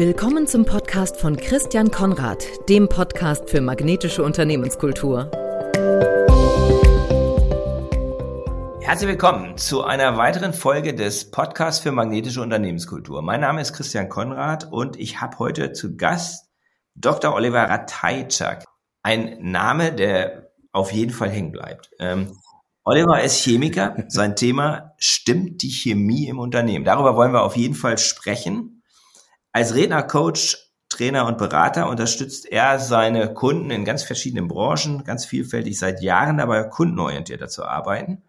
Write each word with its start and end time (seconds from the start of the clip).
Willkommen 0.00 0.46
zum 0.46 0.64
Podcast 0.64 1.18
von 1.20 1.36
Christian 1.36 1.90
Konrad, 1.90 2.42
dem 2.70 2.88
Podcast 2.88 3.50
für 3.50 3.60
magnetische 3.60 4.24
Unternehmenskultur. 4.24 5.30
Herzlich 8.80 9.10
willkommen 9.10 9.58
zu 9.58 9.84
einer 9.84 10.16
weiteren 10.16 10.54
Folge 10.54 10.94
des 10.94 11.30
Podcasts 11.30 11.82
für 11.82 11.92
magnetische 11.92 12.40
Unternehmenskultur. 12.40 13.20
Mein 13.20 13.42
Name 13.42 13.60
ist 13.60 13.74
Christian 13.74 14.08
Konrad 14.08 14.72
und 14.72 14.98
ich 14.98 15.20
habe 15.20 15.38
heute 15.38 15.72
zu 15.72 15.98
Gast 15.98 16.48
Dr. 16.94 17.34
Oliver 17.34 17.64
Ratajczak. 17.64 18.64
Ein 19.02 19.36
Name, 19.42 19.92
der 19.92 20.50
auf 20.72 20.92
jeden 20.92 21.12
Fall 21.12 21.28
hängen 21.28 21.52
bleibt. 21.52 21.90
Ähm, 21.98 22.38
Oliver 22.84 23.22
ist 23.22 23.36
Chemiker. 23.44 24.02
Sein 24.08 24.34
Thema 24.34 24.94
stimmt 24.96 25.60
die 25.60 25.68
Chemie 25.68 26.26
im 26.26 26.38
Unternehmen. 26.38 26.86
Darüber 26.86 27.16
wollen 27.16 27.34
wir 27.34 27.42
auf 27.42 27.58
jeden 27.58 27.74
Fall 27.74 27.98
sprechen. 27.98 28.79
Als 29.52 29.74
Redner, 29.74 30.04
Coach, 30.04 30.56
Trainer 30.88 31.26
und 31.26 31.38
Berater 31.38 31.88
unterstützt 31.88 32.46
er 32.46 32.78
seine 32.78 33.34
Kunden 33.34 33.70
in 33.70 33.84
ganz 33.84 34.04
verschiedenen 34.04 34.46
Branchen, 34.46 35.02
ganz 35.02 35.24
vielfältig 35.24 35.76
seit 35.76 36.02
Jahren 36.02 36.38
dabei, 36.38 36.62
kundenorientierter 36.64 37.48
zu 37.48 37.64
arbeiten 37.64 38.22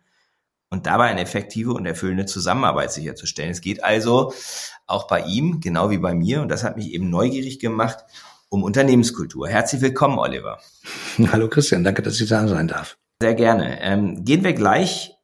und 0.72 0.88
dabei 0.88 1.06
eine 1.10 1.22
effektive 1.22 1.74
und 1.74 1.86
erfüllende 1.86 2.26
Zusammenarbeit 2.26 2.92
sicherzustellen. 2.92 3.52
Es 3.52 3.62
geht 3.62 3.84
also 3.84 4.34
auch 4.88 5.06
bei 5.06 5.22
ihm, 5.22 5.60
genau 5.60 5.92
wie 5.92 6.00
bei 6.00 6.16
mir, 6.16 6.42
und 6.42 6.50
das 6.50 6.64
hat 6.64 6.76
mich 6.76 6.92
eben 6.92 7.12
neugierig 7.12 7.60
gemacht, 7.60 8.04
um 8.50 8.64
Unternehmenskultur. 8.64 9.48
Herzlich 9.48 9.82
willkommen, 9.82 10.18
Oliver. 10.18 10.60
Hallo 11.32 11.50
Christian, 11.50 11.84
danke, 11.84 12.02
dass 12.02 12.20
ich 12.20 12.30
da 12.30 12.48
sein 12.48 12.68
darf. 12.68 12.98
Sehr 13.22 13.36
gerne. 13.36 13.80
Ähm, 13.82 14.26
gehen 14.26 14.44
wir 14.44 14.54
gleich 14.54 15.21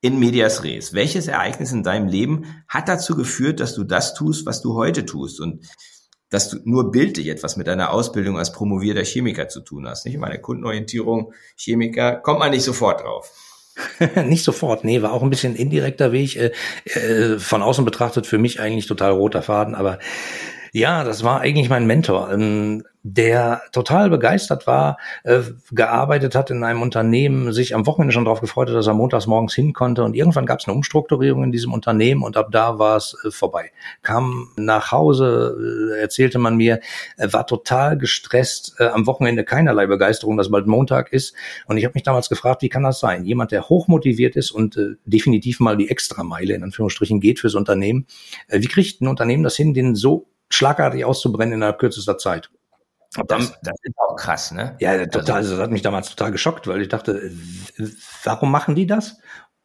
in 0.00 0.18
medias 0.18 0.62
res. 0.62 0.94
Welches 0.94 1.28
Ereignis 1.28 1.72
in 1.72 1.82
deinem 1.82 2.08
Leben 2.08 2.62
hat 2.68 2.88
dazu 2.88 3.16
geführt, 3.16 3.60
dass 3.60 3.74
du 3.74 3.84
das 3.84 4.14
tust, 4.14 4.46
was 4.46 4.62
du 4.62 4.74
heute 4.74 5.04
tust 5.04 5.40
und 5.40 5.66
dass 6.30 6.50
du 6.50 6.58
nur 6.64 6.92
bildlich 6.92 7.28
etwas 7.28 7.56
mit 7.56 7.66
deiner 7.66 7.92
Ausbildung 7.92 8.38
als 8.38 8.52
promovierter 8.52 9.04
Chemiker 9.04 9.48
zu 9.48 9.60
tun 9.60 9.88
hast? 9.88 10.04
Nicht 10.04 10.18
meine 10.18 10.40
Kundenorientierung, 10.40 11.32
Chemiker, 11.56 12.16
kommt 12.16 12.38
man 12.38 12.50
nicht 12.50 12.64
sofort 12.64 13.00
drauf. 13.00 13.32
nicht 14.24 14.44
sofort, 14.44 14.84
nee, 14.84 15.02
war 15.02 15.12
auch 15.12 15.22
ein 15.22 15.30
bisschen 15.30 15.56
indirekter 15.56 16.12
Weg, 16.12 16.36
äh, 16.36 16.52
äh, 16.84 17.38
von 17.38 17.62
außen 17.62 17.84
betrachtet 17.84 18.26
für 18.26 18.38
mich 18.38 18.60
eigentlich 18.60 18.86
total 18.86 19.12
roter 19.12 19.42
Faden, 19.42 19.74
aber 19.74 19.98
ja, 20.72 21.04
das 21.04 21.24
war 21.24 21.40
eigentlich 21.40 21.68
mein 21.68 21.86
Mentor, 21.86 22.30
ähm, 22.32 22.84
der 23.02 23.62
total 23.72 24.10
begeistert 24.10 24.66
war, 24.66 24.98
äh, 25.24 25.40
gearbeitet 25.70 26.34
hat 26.34 26.50
in 26.50 26.64
einem 26.64 26.82
Unternehmen, 26.82 27.52
sich 27.52 27.74
am 27.74 27.86
Wochenende 27.86 28.12
schon 28.12 28.24
darauf 28.24 28.40
gefreut 28.40 28.68
hat, 28.68 28.74
dass 28.74 28.86
er 28.86 28.94
montags 28.94 29.26
morgens 29.26 29.54
hin 29.54 29.72
konnte. 29.72 30.04
Und 30.04 30.14
irgendwann 30.14 30.46
gab 30.46 30.60
es 30.60 30.66
eine 30.66 30.74
Umstrukturierung 30.76 31.44
in 31.44 31.52
diesem 31.52 31.72
Unternehmen 31.72 32.22
und 32.22 32.36
ab 32.36 32.48
da 32.50 32.78
war 32.78 32.96
es 32.96 33.16
äh, 33.24 33.30
vorbei. 33.30 33.70
Kam 34.02 34.48
nach 34.56 34.92
Hause, 34.92 35.92
äh, 35.94 36.00
erzählte 36.00 36.38
man 36.38 36.56
mir, 36.56 36.80
war 37.16 37.46
total 37.46 37.96
gestresst, 37.96 38.80
am 38.80 39.06
Wochenende 39.06 39.44
keinerlei 39.44 39.86
Begeisterung, 39.86 40.36
dass 40.36 40.50
bald 40.50 40.66
Montag 40.66 41.12
ist. 41.12 41.34
Und 41.66 41.76
ich 41.76 41.84
habe 41.84 41.94
mich 41.94 42.02
damals 42.02 42.28
gefragt, 42.28 42.62
wie 42.62 42.68
kann 42.68 42.82
das 42.82 43.00
sein? 43.00 43.24
Jemand, 43.24 43.52
der 43.52 43.68
hochmotiviert 43.68 44.36
ist 44.36 44.50
und 44.50 44.78
definitiv 45.04 45.60
mal 45.60 45.76
die 45.76 45.90
Extrameile 45.90 46.54
in 46.54 46.62
Anführungsstrichen 46.62 47.20
geht 47.20 47.40
fürs 47.40 47.54
Unternehmen. 47.54 48.06
wie 48.48 48.66
kriegt 48.66 49.00
ein 49.00 49.08
Unternehmen 49.08 49.42
das 49.42 49.56
hin, 49.56 49.74
den 49.74 49.94
so 49.94 50.26
schlagartig 50.50 51.04
auszubrennen 51.04 51.54
innerhalb 51.54 51.78
kürzester 51.78 52.18
Zeit. 52.18 52.50
Das, 53.26 53.58
das, 53.62 53.74
ist 53.82 53.94
auch 53.98 54.16
krass, 54.16 54.52
ne? 54.52 54.76
Ja, 54.80 55.06
total. 55.06 55.36
Also, 55.36 55.56
das 55.56 55.64
hat 55.64 55.70
mich 55.70 55.82
damals 55.82 56.10
total 56.10 56.30
geschockt, 56.30 56.66
weil 56.66 56.82
ich 56.82 56.88
dachte, 56.88 57.32
warum 58.22 58.50
machen 58.50 58.74
die 58.74 58.86
das? 58.86 59.16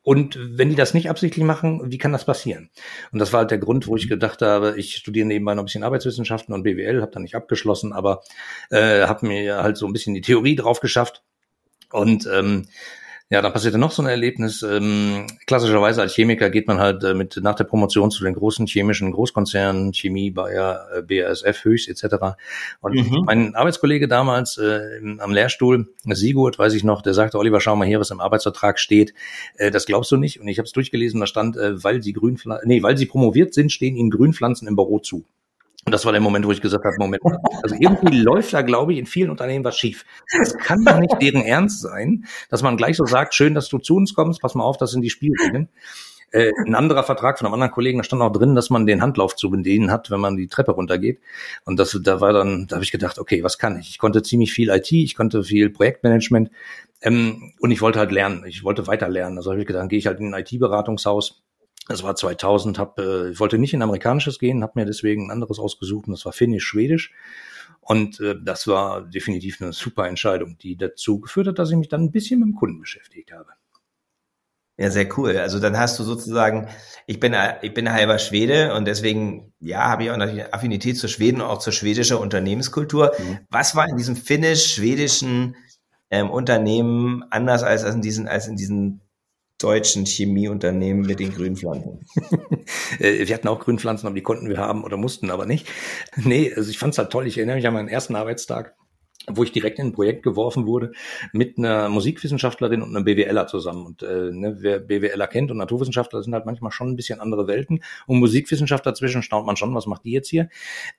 Und 0.01 0.37
wenn 0.37 0.69
die 0.69 0.75
das 0.75 0.93
nicht 0.93 1.09
absichtlich 1.09 1.45
machen, 1.45 1.91
wie 1.91 1.97
kann 1.97 2.11
das 2.11 2.25
passieren? 2.25 2.69
Und 3.11 3.19
das 3.19 3.31
war 3.31 3.39
halt 3.39 3.51
der 3.51 3.57
Grund, 3.57 3.87
wo 3.87 3.95
ich 3.95 4.09
gedacht 4.09 4.41
habe, 4.41 4.75
ich 4.77 4.95
studiere 4.95 5.25
nebenbei 5.25 5.55
noch 5.55 5.63
ein 5.63 5.65
bisschen 5.65 5.83
Arbeitswissenschaften 5.83 6.53
und 6.53 6.63
BWL, 6.63 7.01
habe 7.01 7.11
dann 7.11 7.23
nicht 7.23 7.35
abgeschlossen, 7.35 7.93
aber 7.93 8.21
äh, 8.69 9.07
habe 9.07 9.27
mir 9.27 9.63
halt 9.63 9.77
so 9.77 9.87
ein 9.87 9.93
bisschen 9.93 10.13
die 10.13 10.21
Theorie 10.21 10.55
drauf 10.55 10.81
geschafft. 10.81 11.23
Und 11.89 12.27
ähm, 12.33 12.67
ja, 13.33 13.41
dann 13.41 13.51
passierte 13.51 13.79
noch 13.79 13.89
so 13.89 14.03
ein 14.03 14.07
Erlebnis. 14.07 14.61
Ähm, 14.61 15.25
klassischerweise 15.47 16.01
als 16.01 16.13
Chemiker 16.13 16.51
geht 16.51 16.67
man 16.67 16.77
halt 16.77 17.03
äh, 17.03 17.15
mit 17.15 17.39
nach 17.41 17.55
der 17.55 17.63
Promotion 17.63 18.11
zu 18.11 18.23
den 18.23 18.35
großen 18.35 18.67
chemischen 18.67 19.11
Großkonzernen, 19.11 19.91
Chemie, 19.91 20.29
Bayer, 20.29 20.85
äh, 20.95 21.01
BASF, 21.01 21.65
Höchst 21.65 21.89
etc. 21.89 22.35
Und 22.81 22.93
mhm. 22.93 23.23
mein 23.25 23.55
Arbeitskollege 23.55 24.07
damals 24.07 24.59
äh, 24.59 24.99
am 25.17 25.31
Lehrstuhl, 25.31 25.87
Sigurd, 26.05 26.59
weiß 26.59 26.75
ich 26.75 26.83
noch, 26.83 27.01
der 27.01 27.15
sagte, 27.15 27.39
Oliver, 27.39 27.59
schau 27.59 27.75
mal 27.75 27.87
hier, 27.87 27.99
was 27.99 28.11
im 28.11 28.19
Arbeitsvertrag 28.19 28.77
steht. 28.77 29.15
Äh, 29.55 29.71
das 29.71 29.87
glaubst 29.87 30.11
du 30.11 30.17
nicht. 30.17 30.39
Und 30.39 30.47
ich 30.47 30.59
habe 30.59 30.67
es 30.67 30.71
durchgelesen, 30.71 31.19
da 31.19 31.25
stand, 31.25 31.57
äh, 31.57 31.83
weil 31.83 32.03
sie 32.03 32.13
grün, 32.13 32.39
nee, 32.65 32.83
weil 32.83 32.97
sie 32.97 33.07
promoviert 33.07 33.55
sind, 33.55 33.71
stehen 33.71 33.95
ihnen 33.95 34.11
Grünpflanzen 34.11 34.67
im 34.67 34.75
Büro 34.75 34.99
zu. 34.99 35.25
Und 35.85 35.91
das 35.91 36.05
war 36.05 36.13
der 36.13 36.21
Moment, 36.21 36.45
wo 36.45 36.51
ich 36.51 36.61
gesagt 36.61 36.85
habe, 36.85 36.95
Moment, 36.97 37.21
also 37.61 37.75
irgendwie 37.77 38.17
läuft 38.21 38.53
da, 38.53 38.61
glaube 38.61 38.93
ich, 38.93 38.99
in 38.99 39.05
vielen 39.05 39.29
Unternehmen 39.29 39.65
was 39.65 39.77
schief. 39.77 40.05
Das 40.37 40.57
kann 40.57 40.85
doch 40.85 40.99
nicht 40.99 41.21
deren 41.21 41.41
Ernst 41.41 41.81
sein, 41.81 42.25
dass 42.49 42.63
man 42.63 42.77
gleich 42.77 42.95
so 42.95 43.05
sagt, 43.05 43.33
schön, 43.33 43.53
dass 43.53 43.67
du 43.69 43.79
zu 43.79 43.95
uns 43.95 44.13
kommst, 44.13 44.41
pass 44.41 44.55
mal 44.55 44.63
auf, 44.63 44.77
das 44.77 44.91
sind 44.91 45.01
die 45.01 45.09
Spielregeln. 45.09 45.69
Äh, 46.31 46.51
ein 46.65 46.73
anderer 46.73 47.03
Vertrag 47.03 47.37
von 47.37 47.45
einem 47.45 47.53
anderen 47.53 47.71
Kollegen, 47.71 47.99
da 47.99 48.03
stand 48.03 48.21
auch 48.23 48.31
drin, 48.31 48.55
dass 48.55 48.71
man 48.71 48.87
den 48.87 49.03
Handlauf 49.03 49.35
zu 49.35 49.51
bedienen 49.51 49.91
hat, 49.91 50.09
wenn 50.09 50.19
man 50.19 50.35
die 50.35 50.47
Treppe 50.47 50.71
runtergeht. 50.71 51.19
Und 51.63 51.77
das, 51.77 51.99
da 52.01 52.21
war 52.21 52.33
dann, 52.33 52.65
da 52.67 52.77
habe 52.77 52.83
ich 52.83 52.91
gedacht, 52.91 53.19
okay, 53.19 53.43
was 53.43 53.59
kann 53.59 53.77
ich? 53.77 53.89
Ich 53.89 53.99
konnte 53.99 54.23
ziemlich 54.23 54.51
viel 54.51 54.69
IT, 54.69 54.91
ich 54.91 55.15
konnte 55.15 55.43
viel 55.43 55.69
Projektmanagement 55.69 56.49
ähm, 57.01 57.53
und 57.59 57.69
ich 57.69 57.81
wollte 57.81 57.99
halt 57.99 58.11
lernen. 58.11 58.45
Ich 58.47 58.63
wollte 58.63 58.87
weiter 58.87 59.09
lernen. 59.09 59.37
Also 59.37 59.51
habe 59.51 59.61
ich 59.61 59.67
gedacht, 59.67 59.89
gehe 59.89 59.99
ich 59.99 60.07
halt 60.07 60.19
in 60.19 60.33
ein 60.33 60.41
IT-Beratungshaus 60.41 61.43
das 61.87 62.03
war 62.03 62.15
2000, 62.15 62.79
hab, 62.79 62.99
äh, 62.99 63.31
ich 63.31 63.39
wollte 63.39 63.57
nicht 63.57 63.73
in 63.73 63.81
amerikanisches 63.81 64.39
gehen, 64.39 64.63
habe 64.63 64.73
mir 64.75 64.85
deswegen 64.85 65.27
ein 65.27 65.31
anderes 65.31 65.59
ausgesucht 65.59 66.07
und 66.07 66.13
das 66.13 66.25
war 66.25 66.33
finnisch-schwedisch. 66.33 67.11
Und 67.81 68.19
äh, 68.21 68.35
das 68.41 68.67
war 68.67 69.01
definitiv 69.01 69.61
eine 69.61 69.73
super 69.73 70.07
Entscheidung, 70.07 70.57
die 70.57 70.77
dazu 70.77 71.19
geführt 71.19 71.47
hat, 71.47 71.59
dass 71.59 71.69
ich 71.69 71.75
mich 71.75 71.89
dann 71.89 72.03
ein 72.03 72.11
bisschen 72.11 72.39
mit 72.39 72.47
dem 72.47 72.55
Kunden 72.55 72.79
beschäftigt 72.79 73.33
habe. 73.33 73.49
Ja, 74.77 74.89
sehr 74.89 75.07
cool. 75.17 75.37
Also 75.37 75.59
dann 75.59 75.77
hast 75.77 75.99
du 75.99 76.03
sozusagen, 76.03 76.67
ich 77.05 77.19
bin 77.19 77.35
ich 77.61 77.75
bin 77.75 77.91
halber 77.91 78.17
Schwede 78.17 78.73
und 78.73 78.85
deswegen 78.85 79.53
ja 79.59 79.83
habe 79.83 80.05
ich 80.05 80.11
auch 80.11 80.17
natürlich 80.17 80.45
eine 80.45 80.53
Affinität 80.53 80.97
zu 80.97 81.07
Schweden 81.07 81.41
und 81.41 81.47
auch 81.47 81.59
zur 81.59 81.73
schwedischen 81.73 82.17
Unternehmenskultur. 82.17 83.13
Mhm. 83.19 83.39
Was 83.51 83.75
war 83.75 83.87
in 83.87 83.97
diesem 83.97 84.15
finnisch-schwedischen 84.15 85.55
ähm, 86.09 86.31
Unternehmen 86.31 87.23
anders 87.29 87.61
als 87.61 87.83
in 87.83 88.01
diesen 88.01 88.27
als 88.27 88.47
in 88.47 88.55
diesen 88.55 89.01
deutschen 89.63 90.05
Chemieunternehmen 90.05 91.05
mit 91.05 91.19
den 91.19 91.33
Grünpflanzen. 91.33 92.05
Äh, 92.99 93.27
wir 93.27 93.33
hatten 93.33 93.47
auch 93.47 93.59
Grünpflanzen, 93.59 94.05
aber 94.05 94.15
die 94.15 94.21
konnten 94.21 94.47
wir 94.47 94.57
haben 94.57 94.83
oder 94.83 94.97
mussten 94.97 95.31
aber 95.31 95.45
nicht. 95.45 95.67
Nee, 96.15 96.53
also 96.55 96.69
ich 96.69 96.77
fand 96.77 96.93
es 96.93 96.97
halt 96.99 97.11
toll. 97.11 97.25
Ich 97.25 97.37
erinnere 97.37 97.55
mich 97.55 97.67
an 97.67 97.73
meinen 97.73 97.87
ersten 97.87 98.15
Arbeitstag 98.15 98.75
wo 99.27 99.43
ich 99.43 99.51
direkt 99.51 99.79
in 99.79 99.87
ein 99.87 99.93
Projekt 99.93 100.23
geworfen 100.23 100.67
wurde 100.67 100.91
mit 101.31 101.57
einer 101.57 101.89
Musikwissenschaftlerin 101.89 102.81
und 102.81 102.95
einem 102.95 103.05
BWLer 103.05 103.47
zusammen. 103.47 103.85
Und 103.85 104.03
äh, 104.03 104.31
ne, 104.31 104.57
wer 104.59 104.79
BWLer 104.79 105.27
kennt 105.27 105.51
und 105.51 105.57
Naturwissenschaftler 105.57 106.23
sind 106.23 106.33
halt 106.33 106.45
manchmal 106.45 106.71
schon 106.71 106.89
ein 106.89 106.95
bisschen 106.95 107.19
andere 107.19 107.47
Welten. 107.47 107.83
Und 108.05 108.19
Musikwissenschaft 108.19 108.85
dazwischen 108.85 109.23
staunt 109.23 109.45
man 109.45 109.55
schon, 109.55 109.73
was 109.75 109.85
macht 109.85 110.03
die 110.05 110.11
jetzt 110.11 110.29
hier? 110.29 110.49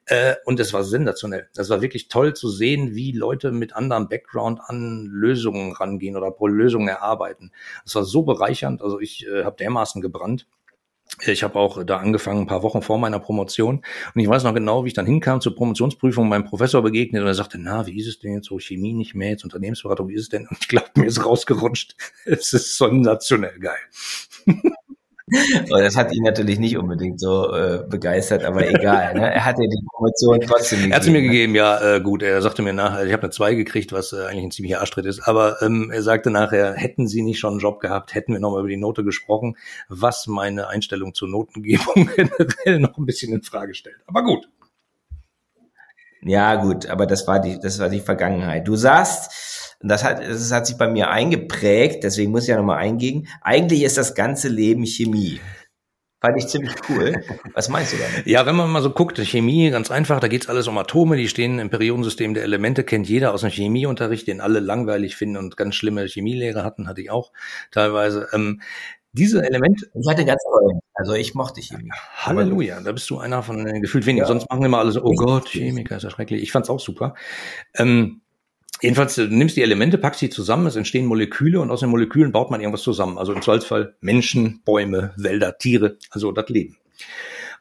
Äh, 0.06 0.36
und 0.44 0.58
es 0.60 0.72
war 0.72 0.84
sensationell. 0.84 1.48
Das 1.54 1.68
war 1.70 1.82
wirklich 1.82 2.08
toll 2.08 2.34
zu 2.34 2.48
sehen, 2.48 2.94
wie 2.94 3.12
Leute 3.12 3.52
mit 3.52 3.76
anderem 3.76 4.08
Background 4.08 4.60
an 4.64 5.06
Lösungen 5.10 5.72
rangehen 5.72 6.16
oder 6.16 6.34
Lösungen 6.46 6.88
erarbeiten. 6.88 7.52
Das 7.84 7.94
war 7.94 8.04
so 8.04 8.22
bereichernd. 8.22 8.82
Also 8.82 9.00
ich 9.00 9.26
äh, 9.26 9.44
habe 9.44 9.56
dermaßen 9.56 10.00
gebrannt. 10.00 10.46
Ich 11.26 11.42
habe 11.42 11.58
auch 11.58 11.84
da 11.84 11.98
angefangen, 11.98 12.42
ein 12.42 12.46
paar 12.46 12.62
Wochen 12.62 12.82
vor 12.82 12.98
meiner 12.98 13.20
Promotion. 13.20 13.82
Und 14.14 14.20
ich 14.20 14.28
weiß 14.28 14.44
noch 14.44 14.54
genau, 14.54 14.84
wie 14.84 14.88
ich 14.88 14.94
dann 14.94 15.06
hinkam 15.06 15.40
zur 15.40 15.54
Promotionsprüfung, 15.54 16.28
meinem 16.28 16.44
Professor 16.44 16.82
begegnet 16.82 17.22
und 17.22 17.28
er 17.28 17.34
sagte, 17.34 17.58
na, 17.58 17.86
wie 17.86 17.98
ist 17.98 18.08
es 18.08 18.18
denn 18.18 18.34
jetzt 18.34 18.48
so? 18.48 18.58
Chemie 18.58 18.92
nicht 18.92 19.14
mehr, 19.14 19.30
jetzt 19.30 19.44
Unternehmensberatung, 19.44 20.08
wie 20.08 20.14
ist 20.14 20.22
es 20.22 20.28
denn? 20.28 20.46
Und 20.48 20.58
ich 20.60 20.68
glaube, 20.68 20.88
mir 20.96 21.06
ist 21.06 21.24
rausgerutscht. 21.24 21.96
Es 22.26 22.52
ist 22.52 22.78
sensationell 22.78 23.58
geil. 23.58 24.74
Das 25.26 25.96
hat 25.96 26.12
ihn 26.12 26.22
natürlich 26.22 26.58
nicht 26.58 26.76
unbedingt 26.76 27.18
so 27.18 27.50
äh, 27.54 27.84
begeistert, 27.88 28.44
aber 28.44 28.68
egal. 28.68 29.14
Ne? 29.14 29.32
Er 29.32 29.44
hat 29.44 29.58
ja 29.58 29.64
die 29.64 29.84
Promotion 29.90 30.40
trotzdem 30.40 30.78
gegeben. 30.78 30.92
Er 30.92 30.96
hat 30.96 31.04
sie 31.04 31.10
mir 31.10 31.22
ne? 31.22 31.26
gegeben, 31.28 31.54
ja, 31.54 31.96
äh, 31.96 32.00
gut. 32.00 32.22
Er 32.22 32.42
sagte 32.42 32.60
mir 32.60 32.74
nachher, 32.74 33.06
ich 33.06 33.12
habe 33.12 33.22
eine 33.22 33.30
2 33.30 33.54
gekriegt, 33.54 33.92
was 33.92 34.12
äh, 34.12 34.26
eigentlich 34.26 34.44
ein 34.44 34.50
ziemlicher 34.50 34.80
Arschtritt 34.80 35.06
ist. 35.06 35.26
Aber 35.26 35.62
ähm, 35.62 35.90
er 35.90 36.02
sagte 36.02 36.30
nachher, 36.30 36.74
hätten 36.74 37.06
Sie 37.06 37.22
nicht 37.22 37.38
schon 37.38 37.52
einen 37.52 37.60
Job 37.60 37.80
gehabt, 37.80 38.14
hätten 38.14 38.34
wir 38.34 38.40
nochmal 38.40 38.60
über 38.60 38.68
die 38.68 38.76
Note 38.76 39.02
gesprochen, 39.02 39.56
was 39.88 40.26
meine 40.26 40.68
Einstellung 40.68 41.14
zur 41.14 41.28
Notengebung 41.28 42.10
generell 42.16 42.80
noch 42.80 42.98
ein 42.98 43.06
bisschen 43.06 43.32
in 43.32 43.42
Frage 43.42 43.74
stellt. 43.74 43.96
Aber 44.06 44.24
gut. 44.24 44.48
Ja, 46.26 46.54
gut, 46.56 46.86
aber 46.86 47.06
das 47.06 47.26
war 47.26 47.38
die, 47.38 47.58
das 47.58 47.78
war 47.78 47.90
die 47.90 48.00
Vergangenheit. 48.00 48.66
Du 48.66 48.76
sagst, 48.76 49.53
und 49.84 49.90
das 49.90 50.02
hat, 50.02 50.26
das 50.26 50.50
hat 50.50 50.66
sich 50.66 50.78
bei 50.78 50.88
mir 50.88 51.10
eingeprägt, 51.10 52.04
deswegen 52.04 52.30
muss 52.30 52.44
ich 52.44 52.48
ja 52.48 52.56
nochmal 52.56 52.78
eingehen. 52.78 53.28
Eigentlich 53.42 53.82
ist 53.82 53.98
das 53.98 54.14
ganze 54.14 54.48
Leben 54.48 54.86
Chemie. 54.86 55.40
Fand 56.22 56.38
ich 56.38 56.48
ziemlich 56.48 56.72
cool. 56.88 57.22
Was 57.52 57.68
meinst 57.68 57.92
du 57.92 57.98
damit? 57.98 58.26
Ja, 58.26 58.46
wenn 58.46 58.56
man 58.56 58.70
mal 58.70 58.80
so 58.80 58.88
guckt, 58.88 59.18
Chemie, 59.18 59.68
ganz 59.68 59.90
einfach, 59.90 60.20
da 60.20 60.28
geht's 60.28 60.48
alles 60.48 60.68
um 60.68 60.78
Atome, 60.78 61.18
die 61.18 61.28
stehen 61.28 61.58
im 61.58 61.68
Periodensystem 61.68 62.32
der 62.32 62.44
Elemente, 62.44 62.82
kennt 62.82 63.10
jeder 63.10 63.34
aus 63.34 63.42
dem 63.42 63.50
Chemieunterricht, 63.50 64.26
den 64.26 64.40
alle 64.40 64.60
langweilig 64.60 65.16
finden 65.16 65.36
und 65.36 65.58
ganz 65.58 65.74
schlimme 65.74 66.06
Chemielehre 66.06 66.64
hatten, 66.64 66.88
hatte 66.88 67.02
ich 67.02 67.10
auch 67.10 67.30
teilweise. 67.70 68.28
Ähm, 68.32 68.62
diese 69.12 69.44
Elemente. 69.44 69.90
Ich 69.94 70.08
hatte 70.08 70.24
ganz 70.24 70.42
toll. 70.44 70.80
Also 70.94 71.12
ich 71.12 71.34
mochte 71.34 71.60
Chemie. 71.60 71.90
Halleluja, 72.16 72.80
da 72.80 72.90
bist 72.90 73.10
du 73.10 73.18
einer 73.18 73.42
von 73.42 73.62
den 73.62 73.82
gefühlt 73.82 74.06
wenigen. 74.06 74.22
Ja. 74.22 74.28
Sonst 74.28 74.48
machen 74.50 74.64
immer 74.64 74.78
alle 74.78 74.92
so, 74.92 75.04
oh 75.04 75.14
Gott, 75.14 75.50
Chemiker 75.50 75.98
ist 75.98 76.04
ja 76.04 76.10
schrecklich. 76.10 76.42
Ich 76.42 76.52
fand's 76.52 76.70
auch 76.70 76.80
super. 76.80 77.14
Ähm, 77.74 78.22
Jedenfalls, 78.80 79.14
du 79.14 79.26
nimmst 79.28 79.56
die 79.56 79.62
Elemente, 79.62 79.98
packst 79.98 80.20
sie 80.20 80.30
zusammen, 80.30 80.66
es 80.66 80.76
entstehen 80.76 81.06
Moleküle 81.06 81.60
und 81.60 81.70
aus 81.70 81.80
den 81.80 81.90
Molekülen 81.90 82.32
baut 82.32 82.50
man 82.50 82.60
irgendwas 82.60 82.82
zusammen. 82.82 83.18
Also 83.18 83.32
im 83.32 83.40
Zweifelsfall 83.40 83.96
Menschen, 84.00 84.62
Bäume, 84.64 85.14
Wälder, 85.16 85.56
Tiere, 85.58 85.98
also 86.10 86.32
das 86.32 86.48
Leben. 86.48 86.76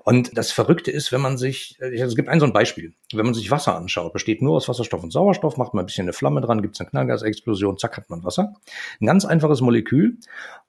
Und 0.03 0.37
das 0.37 0.51
Verrückte 0.51 0.91
ist, 0.91 1.13
wenn 1.13 1.21
man 1.21 1.37
sich, 1.37 1.77
also 1.79 2.05
es 2.05 2.15
gibt 2.15 2.27
ein 2.27 2.41
so 2.41 2.45
ein 2.45 2.51
Beispiel, 2.51 2.93
wenn 3.13 3.25
man 3.25 3.33
sich 3.33 3.51
Wasser 3.51 3.75
anschaut, 3.75 4.11
besteht 4.11 4.41
nur 4.41 4.57
aus 4.57 4.67
Wasserstoff 4.67 5.01
und 5.01 5.11
Sauerstoff, 5.11 5.55
macht 5.55 5.73
man 5.73 5.83
ein 5.83 5.85
bisschen 5.85 6.03
eine 6.03 6.13
Flamme 6.13 6.41
dran, 6.41 6.61
gibt 6.61 6.75
es 6.75 6.81
eine 6.81 6.89
Knallgasexplosion, 6.89 7.77
zack, 7.77 7.95
hat 7.95 8.09
man 8.09 8.23
Wasser. 8.25 8.53
Ein 8.99 9.05
ganz 9.05 9.23
einfaches 9.23 9.61
Molekül. 9.61 10.17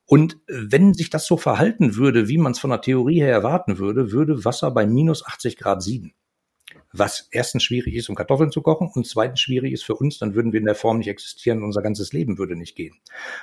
Und 0.07 0.39
wenn 0.47 0.95
sich 0.95 1.11
das 1.11 1.27
so 1.27 1.37
verhalten 1.37 1.97
würde, 1.97 2.29
wie 2.29 2.39
man 2.39 2.53
es 2.53 2.61
von 2.61 2.71
der 2.71 2.81
Theorie 2.81 3.21
her 3.21 3.33
erwarten 3.33 3.79
würde, 3.79 4.13
würde 4.13 4.45
Wasser 4.45 4.71
bei 4.71 4.87
minus 4.87 5.27
80 5.27 5.57
Grad 5.57 5.83
sieden 5.83 6.15
was 6.97 7.29
erstens 7.33 7.65
schwierig 7.65 7.95
ist, 7.95 8.09
um 8.09 8.15
Kartoffeln 8.15 8.53
zu 8.53 8.63
kochen 8.63 8.89
und 8.95 9.07
zweitens 9.07 9.41
schwierig 9.41 9.73
ist 9.73 9.85
für 9.85 9.97
uns, 9.97 10.19
dann 10.19 10.35
würden 10.35 10.53
wir 10.53 10.61
in 10.61 10.67
der 10.67 10.77
Form 10.77 10.99
nicht 10.99 11.09
existieren, 11.09 11.63
unser 11.63 11.83
ganzes 11.83 12.13
Leben 12.13 12.39
würde 12.39 12.57
nicht 12.57 12.77
gehen. 12.77 12.95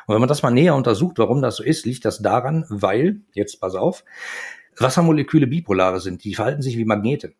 Und 0.07 0.15
wenn 0.15 0.21
man 0.21 0.29
das 0.29 0.41
mal 0.41 0.51
näher 0.51 0.73
untersucht, 0.73 1.17
warum 1.19 1.41
das 1.41 1.57
so 1.57 1.63
ist, 1.63 1.85
liegt 1.85 2.05
das 2.05 2.21
daran, 2.21 2.65
weil, 2.69 3.21
jetzt 3.33 3.59
pass 3.59 3.75
auf, 3.75 4.05
Wassermoleküle 4.77 5.47
bipolare 5.47 5.99
sind, 5.99 6.23
die 6.23 6.33
verhalten 6.33 6.61
sich 6.61 6.77
wie 6.77 6.85
Magnete. 6.85 7.33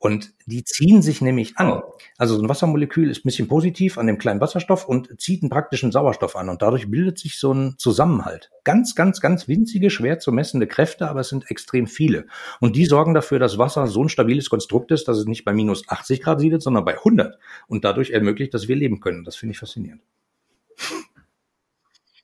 Und 0.00 0.32
die 0.46 0.64
ziehen 0.64 1.02
sich 1.02 1.20
nämlich 1.20 1.58
an. 1.58 1.82
Also 2.16 2.34
so 2.34 2.42
ein 2.42 2.48
Wassermolekül 2.48 3.10
ist 3.10 3.18
ein 3.18 3.28
bisschen 3.28 3.48
positiv 3.48 3.98
an 3.98 4.06
dem 4.06 4.16
kleinen 4.16 4.40
Wasserstoff 4.40 4.88
und 4.88 5.20
zieht 5.20 5.42
einen 5.42 5.50
praktischen 5.50 5.92
Sauerstoff 5.92 6.36
an. 6.36 6.48
Und 6.48 6.62
dadurch 6.62 6.90
bildet 6.90 7.18
sich 7.18 7.38
so 7.38 7.52
ein 7.52 7.74
Zusammenhalt. 7.76 8.50
Ganz, 8.64 8.94
ganz, 8.94 9.20
ganz 9.20 9.46
winzige, 9.46 9.90
schwer 9.90 10.18
zu 10.18 10.32
messende 10.32 10.66
Kräfte, 10.66 11.06
aber 11.06 11.20
es 11.20 11.28
sind 11.28 11.50
extrem 11.50 11.86
viele. 11.86 12.24
Und 12.60 12.76
die 12.76 12.86
sorgen 12.86 13.12
dafür, 13.12 13.38
dass 13.38 13.58
Wasser 13.58 13.88
so 13.88 14.02
ein 14.02 14.08
stabiles 14.08 14.48
Konstrukt 14.48 14.90
ist, 14.90 15.06
dass 15.06 15.18
es 15.18 15.26
nicht 15.26 15.44
bei 15.44 15.52
minus 15.52 15.86
80 15.86 16.22
Grad 16.22 16.40
siedelt, 16.40 16.62
sondern 16.62 16.86
bei 16.86 16.96
100. 16.96 17.38
Und 17.68 17.84
dadurch 17.84 18.08
ermöglicht, 18.08 18.54
dass 18.54 18.68
wir 18.68 18.76
leben 18.76 19.00
können. 19.00 19.24
Das 19.24 19.36
finde 19.36 19.52
ich 19.52 19.58
faszinierend. 19.58 20.00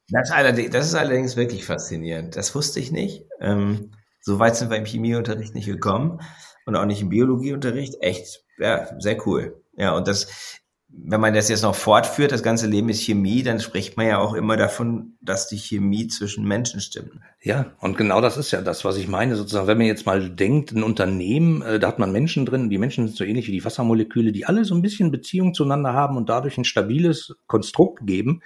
Das, 0.09 0.31
das, 0.31 0.87
ist 0.87 0.95
allerdings 0.95 1.37
wirklich 1.37 1.67
faszinierend. 1.67 2.37
Das 2.37 2.55
wusste 2.55 2.81
ich 2.81 2.91
nicht. 2.91 3.27
Ähm, 3.39 3.91
so 4.23 4.39
weit 4.39 4.57
sind 4.57 4.71
wir 4.71 4.79
im 4.79 4.87
Chemieunterricht 4.87 5.55
nicht 5.55 5.67
gekommen 5.67 6.21
und 6.67 6.77
auch 6.77 6.85
nicht 6.85 7.01
im 7.01 7.09
Biologieunterricht. 7.09 7.97
Echt, 8.01 8.45
ja, 8.59 8.89
sehr 9.01 9.27
cool. 9.27 9.63
Ja, 9.77 9.97
und 9.97 10.09
das, 10.09 10.61
wenn 10.89 11.21
man 11.21 11.33
das 11.33 11.49
jetzt 11.49 11.63
noch 11.63 11.75
fortführt, 11.75 12.33
das 12.33 12.43
ganze 12.43 12.67
Leben 12.67 12.89
ist 12.89 13.03
Chemie, 13.03 13.43
dann 13.43 13.61
spricht 13.61 13.97
man 13.97 14.07
ja 14.07 14.19
auch 14.19 14.35
immer 14.35 14.57
davon, 14.57 15.17
dass 15.21 15.49
die 15.49 15.59
Chemie 15.59 16.09
zwischen 16.09 16.47
Menschen 16.47 16.81
stimmt. 16.81 17.13
Ja, 17.43 17.73
und 17.81 17.97
genau 17.97 18.21
das 18.21 18.37
ist 18.37 18.51
ja 18.51 18.63
das, 18.63 18.85
was 18.85 18.97
ich 18.97 19.07
meine. 19.07 19.37
Sozusagen, 19.37 19.69
wenn 19.69 19.79
man 19.79 19.87
jetzt 19.87 20.07
mal 20.07 20.29
denkt, 20.29 20.73
ein 20.73 20.83
Unternehmen, 20.83 21.63
äh, 21.63 21.79
da 21.79 21.89
hat 21.89 21.99
man 21.99 22.13
Menschen 22.13 22.45
drin, 22.47 22.69
die 22.69 22.79
Menschen 22.79 23.07
sind 23.07 23.17
so 23.17 23.25
ähnlich 23.25 23.47
wie 23.47 23.53
die 23.53 23.65
Wassermoleküle, 23.65 24.33
die 24.33 24.47
alle 24.47 24.65
so 24.65 24.75
ein 24.75 24.83
bisschen 24.83 25.11
Beziehung 25.11 25.55
zueinander 25.55 25.93
haben 25.93 26.17
und 26.17 26.29
dadurch 26.29 26.59
ein 26.59 26.65
stabiles 26.65 27.37
Konstrukt 27.47 28.07
geben, 28.07 28.43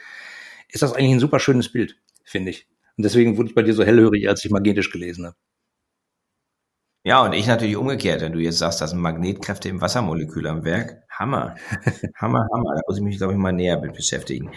ist 0.69 0.83
das 0.83 0.93
eigentlich 0.93 1.13
ein 1.13 1.21
super 1.21 1.41
schönes 1.41 1.73
Bild, 1.73 1.97
finde 2.25 2.51
ich. 2.51 2.69
Und 2.97 3.05
deswegen 3.05 3.39
wurde 3.39 3.49
ich 3.49 3.55
bei 3.55 3.63
dir 3.63 3.73
so 3.73 3.83
hellhörig, 3.83 4.29
als 4.29 4.45
ich 4.45 4.51
Magnetisch 4.51 4.91
gelesen 4.91 5.25
habe. 5.27 5.37
Ja, 7.02 7.25
und 7.25 7.32
ich 7.32 7.47
natürlich 7.47 7.76
umgekehrt, 7.76 8.20
wenn 8.20 8.32
du 8.32 8.41
jetzt 8.41 8.58
sagst, 8.58 8.81
das 8.81 8.91
sind 8.91 9.00
Magnetkräfte 9.00 9.69
im 9.69 9.81
Wassermolekül 9.81 10.47
am 10.47 10.64
Werk. 10.64 11.02
Hammer. 11.11 11.56
Hammer, 12.17 12.47
Hammer. 12.52 12.75
Da 12.75 12.81
muss 12.87 12.99
ich 12.99 13.02
mich, 13.02 13.17
glaube 13.17 13.32
ich, 13.32 13.38
mal 13.38 13.52
näher 13.52 13.81
mit 13.81 13.94
beschäftigen. 13.94 14.50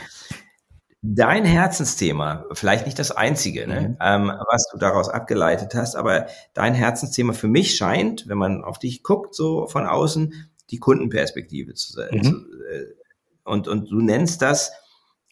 Dein 1.01 1.43
Herzensthema, 1.43 2.45
vielleicht 2.53 2.85
nicht 2.85 2.97
das 2.97 3.11
einzige, 3.11 3.67
ne, 3.67 3.81
mhm. 3.81 3.97
ähm, 3.99 4.31
was 4.49 4.67
du 4.71 4.77
daraus 4.77 5.09
abgeleitet 5.09 5.75
hast, 5.75 5.95
aber 5.95 6.27
dein 6.53 6.73
Herzensthema 6.73 7.33
für 7.33 7.49
mich 7.49 7.75
scheint, 7.75 8.29
wenn 8.29 8.37
man 8.37 8.63
auf 8.63 8.79
dich 8.79 9.03
guckt, 9.03 9.35
so 9.35 9.67
von 9.67 9.85
außen, 9.85 10.33
die 10.71 10.79
Kundenperspektive 10.79 11.73
zu 11.73 11.91
sein. 11.91 12.21
Mhm. 12.23 12.45
Äh, 12.71 12.85
und, 13.43 13.67
und 13.67 13.91
du 13.91 13.99
nennst 13.99 14.41
das, 14.41 14.71